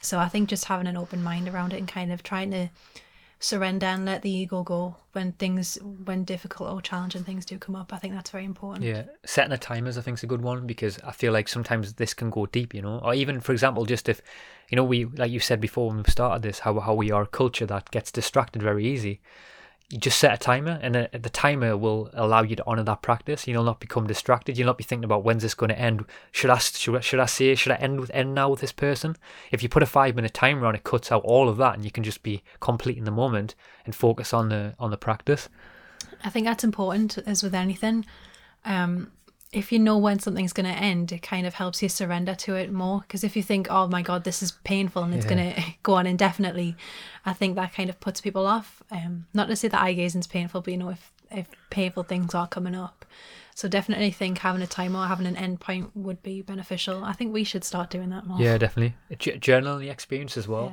So 0.00 0.18
i 0.18 0.28
think 0.28 0.48
just 0.48 0.66
having 0.66 0.86
an 0.86 0.96
open 0.96 1.22
mind 1.22 1.48
around 1.48 1.72
it 1.72 1.78
and 1.78 1.88
kind 1.88 2.12
of 2.12 2.22
trying 2.22 2.50
to 2.52 2.68
surrender 3.40 3.86
and 3.86 4.04
let 4.04 4.22
the 4.22 4.30
ego 4.30 4.62
go 4.62 4.96
when 5.12 5.32
things 5.32 5.78
when 6.04 6.24
difficult 6.24 6.70
or 6.70 6.80
challenging 6.80 7.24
things 7.24 7.44
do 7.44 7.58
come 7.58 7.76
up. 7.76 7.92
I 7.92 7.98
think 7.98 8.14
that's 8.14 8.30
very 8.30 8.44
important. 8.44 8.84
Yeah 8.84 9.04
setting 9.28 9.52
a 9.52 9.58
timers 9.58 9.98
i 9.98 10.00
think 10.00 10.16
is 10.16 10.22
a 10.22 10.26
good 10.26 10.40
one 10.40 10.66
because 10.66 10.98
i 11.04 11.12
feel 11.12 11.32
like 11.32 11.48
sometimes 11.48 11.92
this 11.94 12.14
can 12.14 12.30
go 12.30 12.46
deep 12.46 12.74
you 12.74 12.80
know? 12.80 12.98
Or 12.98 13.14
even 13.14 13.40
for 13.40 13.52
example 13.52 13.84
just 13.84 14.08
if 14.08 14.22
you 14.70 14.76
know 14.76 14.84
we 14.84 15.04
like 15.04 15.30
you 15.30 15.38
said 15.38 15.60
before 15.60 15.88
when 15.88 15.98
we 15.98 16.04
started 16.10 16.42
this 16.42 16.60
how, 16.60 16.80
how 16.80 16.94
we 16.94 17.10
are 17.10 17.22
a 17.22 17.26
culture 17.26 17.66
that 17.66 17.90
gets 17.90 18.10
distracted 18.10 18.62
very 18.62 18.86
easy 18.86 19.20
you 19.90 19.98
just 19.98 20.18
set 20.18 20.34
a 20.34 20.36
timer 20.36 20.78
and 20.82 20.94
the, 20.94 21.08
the 21.12 21.30
timer 21.30 21.74
will 21.74 22.10
allow 22.12 22.42
you 22.42 22.54
to 22.54 22.64
honor 22.66 22.82
that 22.82 23.00
practice. 23.00 23.48
You'll 23.48 23.64
not 23.64 23.80
become 23.80 24.06
distracted. 24.06 24.58
You'll 24.58 24.66
not 24.66 24.76
be 24.76 24.84
thinking 24.84 25.04
about 25.04 25.24
when's 25.24 25.42
this 25.42 25.54
going 25.54 25.70
to 25.70 25.78
end. 25.78 26.04
Should 26.30 26.50
I, 26.50 26.58
should 26.58 26.96
I 26.96 27.00
should 27.00 27.20
I 27.20 27.26
say 27.26 27.54
should 27.54 27.72
I 27.72 27.76
end 27.76 27.98
with 27.98 28.10
end 28.12 28.34
now 28.34 28.50
with 28.50 28.60
this 28.60 28.72
person? 28.72 29.16
If 29.50 29.62
you 29.62 29.70
put 29.70 29.82
a 29.82 29.86
five 29.86 30.14
minute 30.14 30.34
timer 30.34 30.66
on 30.66 30.74
it 30.74 30.84
cuts 30.84 31.10
out 31.10 31.24
all 31.24 31.48
of 31.48 31.56
that 31.56 31.74
and 31.74 31.84
you 31.84 31.90
can 31.90 32.04
just 32.04 32.22
be 32.22 32.42
complete 32.60 32.98
in 32.98 33.04
the 33.04 33.10
moment 33.10 33.54
and 33.86 33.94
focus 33.94 34.34
on 34.34 34.50
the 34.50 34.74
on 34.78 34.90
the 34.90 34.98
practice. 34.98 35.48
I 36.22 36.28
think 36.28 36.46
that's 36.46 36.64
important 36.64 37.16
as 37.18 37.42
with 37.42 37.54
anything. 37.54 38.04
Um 38.66 39.10
if 39.52 39.72
you 39.72 39.78
know 39.78 39.96
when 39.96 40.18
something's 40.18 40.52
going 40.52 40.66
to 40.66 40.78
end, 40.78 41.10
it 41.10 41.22
kind 41.22 41.46
of 41.46 41.54
helps 41.54 41.82
you 41.82 41.88
surrender 41.88 42.34
to 42.34 42.54
it 42.54 42.70
more. 42.70 43.00
Because 43.00 43.24
if 43.24 43.34
you 43.34 43.42
think, 43.42 43.68
oh 43.70 43.86
my 43.86 44.02
God, 44.02 44.24
this 44.24 44.42
is 44.42 44.52
painful 44.64 45.02
and 45.02 45.14
it's 45.14 45.24
yeah. 45.24 45.34
going 45.34 45.54
to 45.54 45.62
go 45.82 45.94
on 45.94 46.06
indefinitely, 46.06 46.76
I 47.24 47.32
think 47.32 47.56
that 47.56 47.72
kind 47.72 47.88
of 47.88 47.98
puts 48.00 48.20
people 48.20 48.46
off. 48.46 48.82
Um, 48.90 49.26
not 49.32 49.48
to 49.48 49.56
say 49.56 49.68
that 49.68 49.80
eye 49.80 49.94
gazing 49.94 50.20
is 50.20 50.26
painful, 50.26 50.60
but 50.60 50.72
you 50.72 50.78
know, 50.78 50.90
if, 50.90 51.12
if 51.30 51.46
painful 51.70 52.02
things 52.02 52.34
are 52.34 52.46
coming 52.46 52.74
up. 52.74 53.06
So 53.54 53.68
definitely 53.68 54.12
think 54.12 54.38
having 54.38 54.62
a 54.62 54.68
timer, 54.68 55.06
having 55.06 55.26
an 55.26 55.36
end 55.36 55.60
point 55.60 55.90
would 55.96 56.22
be 56.22 56.42
beneficial. 56.42 57.02
I 57.04 57.12
think 57.12 57.32
we 57.32 57.42
should 57.42 57.64
start 57.64 57.90
doing 57.90 58.10
that 58.10 58.24
more. 58.24 58.40
Yeah, 58.40 58.56
definitely. 58.56 58.94
J- 59.18 59.38
journal 59.38 59.78
the 59.78 59.88
experience 59.88 60.36
as 60.36 60.46
well. 60.46 60.72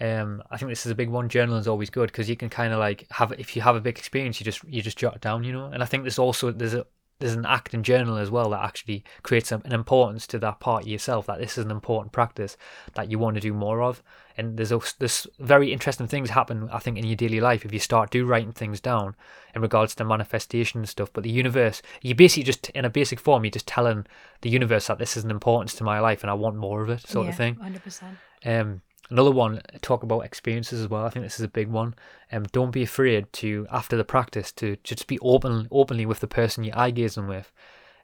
Yeah. 0.00 0.22
Um, 0.22 0.42
I 0.50 0.56
think 0.56 0.70
this 0.70 0.86
is 0.86 0.92
a 0.92 0.94
big 0.94 1.10
one. 1.10 1.28
Journaling 1.28 1.60
is 1.60 1.68
always 1.68 1.90
good 1.90 2.06
because 2.06 2.30
you 2.30 2.36
can 2.36 2.48
kind 2.48 2.72
of 2.72 2.78
like 2.78 3.06
have 3.10 3.32
if 3.32 3.54
you 3.54 3.60
have 3.60 3.76
a 3.76 3.82
big 3.82 3.98
experience, 3.98 4.40
you 4.40 4.44
just 4.44 4.64
you 4.64 4.80
just 4.80 4.96
jot 4.96 5.16
it 5.16 5.20
down, 5.20 5.44
you 5.44 5.52
know. 5.52 5.66
And 5.66 5.82
I 5.82 5.86
think 5.86 6.04
there's 6.04 6.18
also 6.18 6.50
there's 6.52 6.72
a 6.72 6.86
there's 7.20 7.34
an 7.34 7.46
act 7.46 7.72
in 7.74 7.82
journal 7.82 8.16
as 8.16 8.30
well 8.30 8.50
that 8.50 8.64
actually 8.64 9.04
creates 9.22 9.52
an 9.52 9.62
importance 9.72 10.26
to 10.26 10.38
that 10.38 10.58
part 10.58 10.82
of 10.82 10.88
yourself 10.88 11.26
that 11.26 11.38
this 11.38 11.56
is 11.56 11.64
an 11.64 11.70
important 11.70 12.12
practice 12.12 12.56
that 12.94 13.10
you 13.10 13.18
want 13.18 13.36
to 13.36 13.40
do 13.40 13.52
more 13.52 13.82
of. 13.82 14.02
And 14.36 14.56
there's 14.56 14.72
this 14.98 15.26
very 15.38 15.70
interesting 15.70 16.06
things 16.06 16.30
happen 16.30 16.70
i 16.72 16.78
think 16.78 16.96
in 16.96 17.04
your 17.04 17.16
daily 17.16 17.40
life 17.40 17.66
if 17.66 17.74
you 17.74 17.78
start 17.78 18.10
do 18.10 18.24
writing 18.24 18.52
things 18.52 18.80
down 18.80 19.14
in 19.54 19.60
regards 19.60 19.94
to 19.96 20.04
manifestation 20.04 20.80
and 20.80 20.88
stuff. 20.88 21.12
But 21.12 21.24
the 21.24 21.30
universe 21.30 21.82
you 22.00 22.14
basically 22.14 22.44
just 22.44 22.70
in 22.70 22.86
a 22.86 22.90
basic 22.90 23.20
form 23.20 23.44
you're 23.44 23.50
just 23.50 23.66
telling 23.66 24.06
the 24.40 24.48
universe 24.48 24.86
that 24.86 24.98
this 24.98 25.16
is 25.16 25.24
an 25.24 25.30
importance 25.30 25.74
to 25.74 25.84
my 25.84 26.00
life 26.00 26.22
and 26.22 26.30
i 26.30 26.34
want 26.34 26.56
more 26.56 26.82
of 26.82 26.88
it 26.88 27.06
sort 27.06 27.26
yeah, 27.26 27.30
of 27.30 27.36
thing 27.36 27.56
100% 27.56 28.02
um 28.46 28.80
Another 29.10 29.32
one, 29.32 29.60
talk 29.82 30.04
about 30.04 30.20
experiences 30.20 30.80
as 30.80 30.88
well. 30.88 31.04
I 31.04 31.10
think 31.10 31.24
this 31.24 31.38
is 31.38 31.44
a 31.44 31.48
big 31.48 31.68
one. 31.68 31.94
Um, 32.30 32.44
don't 32.52 32.70
be 32.70 32.84
afraid 32.84 33.32
to 33.34 33.66
after 33.70 33.96
the 33.96 34.04
practice 34.04 34.52
to 34.52 34.76
just 34.84 35.08
be 35.08 35.18
open 35.18 35.66
openly 35.72 36.06
with 36.06 36.20
the 36.20 36.28
person 36.28 36.62
you're 36.62 36.78
eye 36.78 36.92
gazing 36.92 37.26
with, 37.26 37.50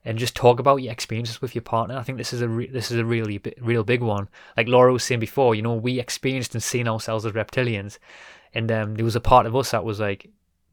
and 0.05 0.19
just 0.19 0.35
talk 0.35 0.59
about 0.59 0.83
your 0.83 0.93
experiences 0.93 1.41
with 1.41 1.55
your 1.55 1.63
partner. 1.63 1.97
I 1.97 2.03
think 2.03 2.19
this 2.19 2.33
is 2.33 2.41
a 2.41 2.49
re- 2.49 2.69
this 2.69 2.91
is 2.91 2.99
a 2.99 3.05
really 3.05 3.39
bi- 3.39 3.55
real 3.61 3.85
big 3.85 4.03
one. 4.03 4.29
Like 4.57 4.67
Laura 4.67 4.93
was 4.93 5.05
saying 5.05 5.21
before, 5.21 5.55
you 5.55 5.63
know, 5.63 5.75
we 5.75 6.01
experienced 6.01 6.55
and 6.55 6.63
seen 6.63 6.89
ourselves 6.89 7.25
as 7.25 7.33
reptilians, 7.33 7.99
and 8.53 8.71
um, 8.73 8.97
there 8.97 9.05
was 9.05 9.17
a 9.17 9.21
part 9.21 9.47
of 9.47 9.55
us 9.55 9.71
that 9.71 9.85
was 9.85 10.01
like 10.01 10.29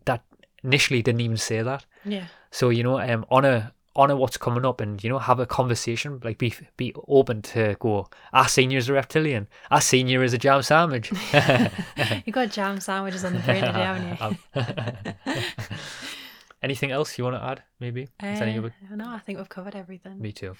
that 0.06 0.24
initially 0.63 1.04
didn't 1.04 1.22
even 1.22 1.38
say 1.38 1.62
that. 1.62 1.86
Yeah. 2.06 2.26
So 2.50 2.69
you 2.69 2.82
know, 2.82 3.00
um, 3.00 3.26
honor 3.30 3.72
honor 3.95 4.15
what's 4.15 4.38
coming 4.38 4.65
up 4.65 4.82
and 4.82 5.03
you 5.03 5.10
know 5.10 5.19
have 5.19 5.39
a 5.39 5.45
conversation 5.45 6.19
like 6.23 6.38
be 6.38 6.53
be 6.77 6.93
open 7.08 7.41
to 7.41 7.75
go 7.79 8.08
I 8.32 8.47
seen 8.47 8.71
you 8.71 8.77
as 8.79 8.89
a 8.89 8.93
reptilian. 8.93 9.47
I 9.69 9.79
seen 9.79 10.08
you 10.08 10.21
as 10.23 10.34
a 10.34 10.38
jam 10.38 10.62
sandwich. 10.62 11.12
You 12.25 12.32
got 12.34 12.51
jam 12.51 12.79
sandwiches 12.79 13.23
on 13.23 13.34
the 13.34 13.39
brain 13.39 13.63
today 13.63 13.84
haven't 13.84 14.36
you? 14.56 15.13
Anything 16.63 16.91
else 16.91 17.17
you 17.17 17.23
want 17.23 17.36
to 17.36 17.43
add 17.43 17.63
maybe? 17.79 18.08
Uh, 18.21 18.34
no 18.95 19.10
I 19.10 19.19
think 19.19 19.38
we've 19.38 19.49
covered 19.49 19.75
everything. 19.75 20.19
Me 20.19 20.32
too. 20.32 20.56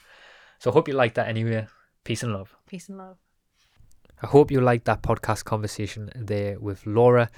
So 0.59 0.69
I 0.69 0.73
hope 0.73 0.87
you 0.87 0.93
liked 0.93 1.15
that 1.15 1.27
anyway. 1.27 1.67
Peace 2.03 2.23
and 2.23 2.33
love. 2.33 2.55
Peace 2.67 2.89
and 2.89 2.97
love. 2.97 3.17
I 4.21 4.27
hope 4.27 4.51
you 4.51 4.61
liked 4.61 4.85
that 4.85 5.01
podcast 5.01 5.43
conversation 5.43 6.09
there 6.15 6.59
with 6.59 6.85
Laura 6.85 7.29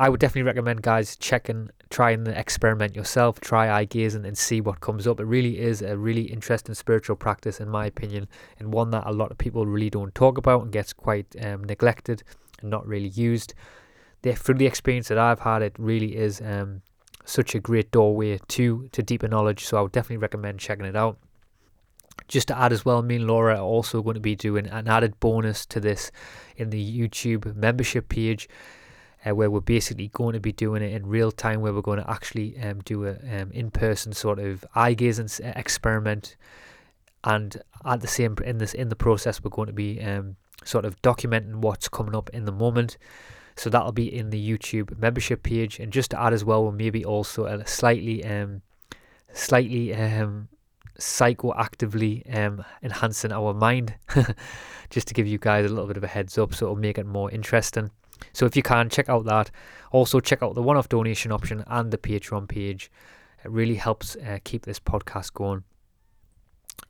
I 0.00 0.08
would 0.08 0.20
definitely 0.20 0.46
recommend 0.46 0.82
guys 0.82 1.16
checking, 1.16 1.70
trying 1.90 2.20
and 2.20 2.28
experiment 2.28 2.94
yourself, 2.94 3.40
try 3.40 3.68
eye 3.68 3.84
gazing 3.84 4.24
and 4.24 4.38
see 4.38 4.60
what 4.60 4.80
comes 4.80 5.08
up. 5.08 5.18
It 5.18 5.24
really 5.24 5.58
is 5.58 5.82
a 5.82 5.98
really 5.98 6.22
interesting 6.22 6.76
spiritual 6.76 7.16
practice, 7.16 7.58
in 7.58 7.68
my 7.68 7.86
opinion, 7.86 8.28
and 8.60 8.72
one 8.72 8.90
that 8.90 9.02
a 9.06 9.12
lot 9.12 9.32
of 9.32 9.38
people 9.38 9.66
really 9.66 9.90
don't 9.90 10.14
talk 10.14 10.38
about 10.38 10.62
and 10.62 10.70
gets 10.70 10.92
quite 10.92 11.26
um, 11.44 11.64
neglected 11.64 12.22
and 12.60 12.70
not 12.70 12.86
really 12.86 13.08
used. 13.08 13.54
The, 14.22 14.34
through 14.34 14.54
the 14.54 14.66
experience 14.66 15.08
that 15.08 15.18
I've 15.18 15.40
had, 15.40 15.62
it 15.62 15.74
really 15.80 16.16
is 16.16 16.40
um, 16.42 16.82
such 17.24 17.56
a 17.56 17.60
great 17.60 17.90
doorway 17.90 18.38
to 18.48 18.88
to 18.92 19.02
deeper 19.02 19.26
knowledge. 19.26 19.64
So 19.64 19.78
I 19.78 19.80
would 19.80 19.92
definitely 19.92 20.18
recommend 20.18 20.60
checking 20.60 20.86
it 20.86 20.94
out. 20.94 21.18
Just 22.28 22.48
to 22.48 22.58
add 22.58 22.72
as 22.72 22.84
well, 22.84 23.02
me 23.02 23.16
and 23.16 23.26
Laura 23.26 23.56
are 23.56 23.62
also 23.62 24.00
going 24.00 24.14
to 24.14 24.20
be 24.20 24.36
doing 24.36 24.68
an 24.68 24.86
added 24.86 25.18
bonus 25.18 25.66
to 25.66 25.80
this 25.80 26.12
in 26.56 26.70
the 26.70 26.98
YouTube 26.98 27.56
membership 27.56 28.08
page 28.08 28.48
uh, 29.24 29.34
where 29.34 29.50
we're 29.50 29.60
basically 29.60 30.08
going 30.08 30.32
to 30.34 30.40
be 30.40 30.52
doing 30.52 30.82
it 30.82 30.92
in 30.92 31.06
real 31.06 31.32
time, 31.32 31.60
where 31.60 31.72
we're 31.72 31.82
going 31.82 32.00
to 32.00 32.10
actually 32.10 32.58
um, 32.60 32.80
do 32.80 33.06
a 33.06 33.12
um, 33.12 33.50
in-person 33.52 34.12
sort 34.12 34.38
of 34.38 34.64
eye 34.74 34.94
gazing 34.94 35.28
uh, 35.44 35.52
experiment, 35.56 36.36
and 37.24 37.60
at 37.84 38.00
the 38.00 38.06
same 38.06 38.36
in 38.44 38.58
this 38.58 38.74
in 38.74 38.88
the 38.88 38.96
process, 38.96 39.42
we're 39.42 39.50
going 39.50 39.66
to 39.66 39.72
be 39.72 40.00
um, 40.00 40.36
sort 40.64 40.84
of 40.84 41.00
documenting 41.02 41.56
what's 41.56 41.88
coming 41.88 42.14
up 42.14 42.30
in 42.30 42.44
the 42.44 42.52
moment. 42.52 42.96
So 43.56 43.68
that'll 43.70 43.90
be 43.90 44.14
in 44.14 44.30
the 44.30 44.50
YouTube 44.50 44.96
membership 44.98 45.42
page, 45.42 45.80
and 45.80 45.92
just 45.92 46.12
to 46.12 46.20
add 46.20 46.32
as 46.32 46.44
well, 46.44 46.64
we're 46.64 46.72
maybe 46.72 47.04
also 47.04 47.46
a 47.46 47.66
slightly 47.66 48.24
um, 48.24 48.62
slightly 49.32 49.92
um, 49.94 50.48
psychoactively 50.98 52.36
um, 52.36 52.64
enhancing 52.82 53.32
our 53.32 53.52
mind, 53.54 53.94
just 54.90 55.08
to 55.08 55.14
give 55.14 55.26
you 55.26 55.38
guys 55.38 55.64
a 55.64 55.68
little 55.68 55.86
bit 55.86 55.96
of 55.96 56.04
a 56.04 56.08
heads 56.08 56.38
up, 56.38 56.54
so 56.54 56.66
it'll 56.66 56.76
make 56.76 56.98
it 56.98 57.06
more 57.06 57.30
interesting. 57.30 57.90
So 58.32 58.46
if 58.46 58.56
you 58.56 58.62
can, 58.62 58.88
check 58.88 59.08
out 59.08 59.24
that. 59.24 59.50
Also, 59.92 60.20
check 60.20 60.42
out 60.42 60.54
the 60.54 60.62
one 60.62 60.76
off 60.76 60.88
donation 60.88 61.32
option 61.32 61.64
and 61.66 61.90
the 61.90 61.98
Patreon 61.98 62.48
page. 62.48 62.90
It 63.44 63.50
really 63.50 63.76
helps 63.76 64.16
uh, 64.16 64.38
keep 64.44 64.64
this 64.64 64.80
podcast 64.80 65.32
going. 65.32 65.64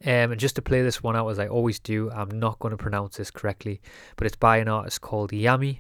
Um, 0.05 0.33
and 0.33 0.39
just 0.39 0.57
to 0.57 0.63
play 0.63 0.83
this 0.83 1.03
one 1.03 1.17
out 1.17 1.29
as 1.29 1.39
I 1.39 1.49
always 1.49 1.79
do, 1.79 2.11
I'm 2.11 2.39
not 2.39 2.59
going 2.59 2.71
to 2.71 2.77
pronounce 2.77 3.17
this 3.17 3.31
correctly, 3.31 3.81
but 4.17 4.27
it's 4.27 4.37
by 4.37 4.59
an 4.59 4.69
artist 4.69 5.01
called 5.01 5.31
Yami. 5.33 5.79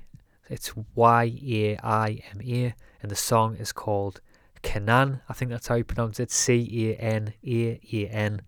It's 0.48 0.72
Y 0.94 1.38
A 1.46 1.78
I 1.82 2.22
M 2.32 2.40
A, 2.42 2.74
and 3.02 3.10
the 3.10 3.16
song 3.16 3.56
is 3.56 3.70
called 3.70 4.20
Canaan. 4.62 5.20
I 5.28 5.34
think 5.34 5.50
that's 5.50 5.68
how 5.68 5.74
you 5.74 5.84
pronounce 5.84 6.18
it 6.20 6.30
C 6.30 6.90
A 6.90 6.96
N 6.96 7.34
A 7.46 7.80
A 7.92 8.06
N. 8.08 8.42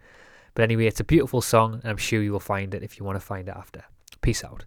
But 0.54 0.62
anyway, 0.62 0.86
it's 0.86 1.00
a 1.00 1.04
beautiful 1.04 1.42
song, 1.42 1.74
and 1.74 1.84
I'm 1.84 1.98
sure 1.98 2.22
you 2.22 2.32
will 2.32 2.40
find 2.40 2.74
it 2.74 2.82
if 2.82 2.98
you 2.98 3.04
want 3.04 3.16
to 3.16 3.24
find 3.24 3.48
it 3.48 3.54
after. 3.54 3.84
Peace 4.22 4.42
out. 4.42 4.64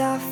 Yes, 0.00 0.29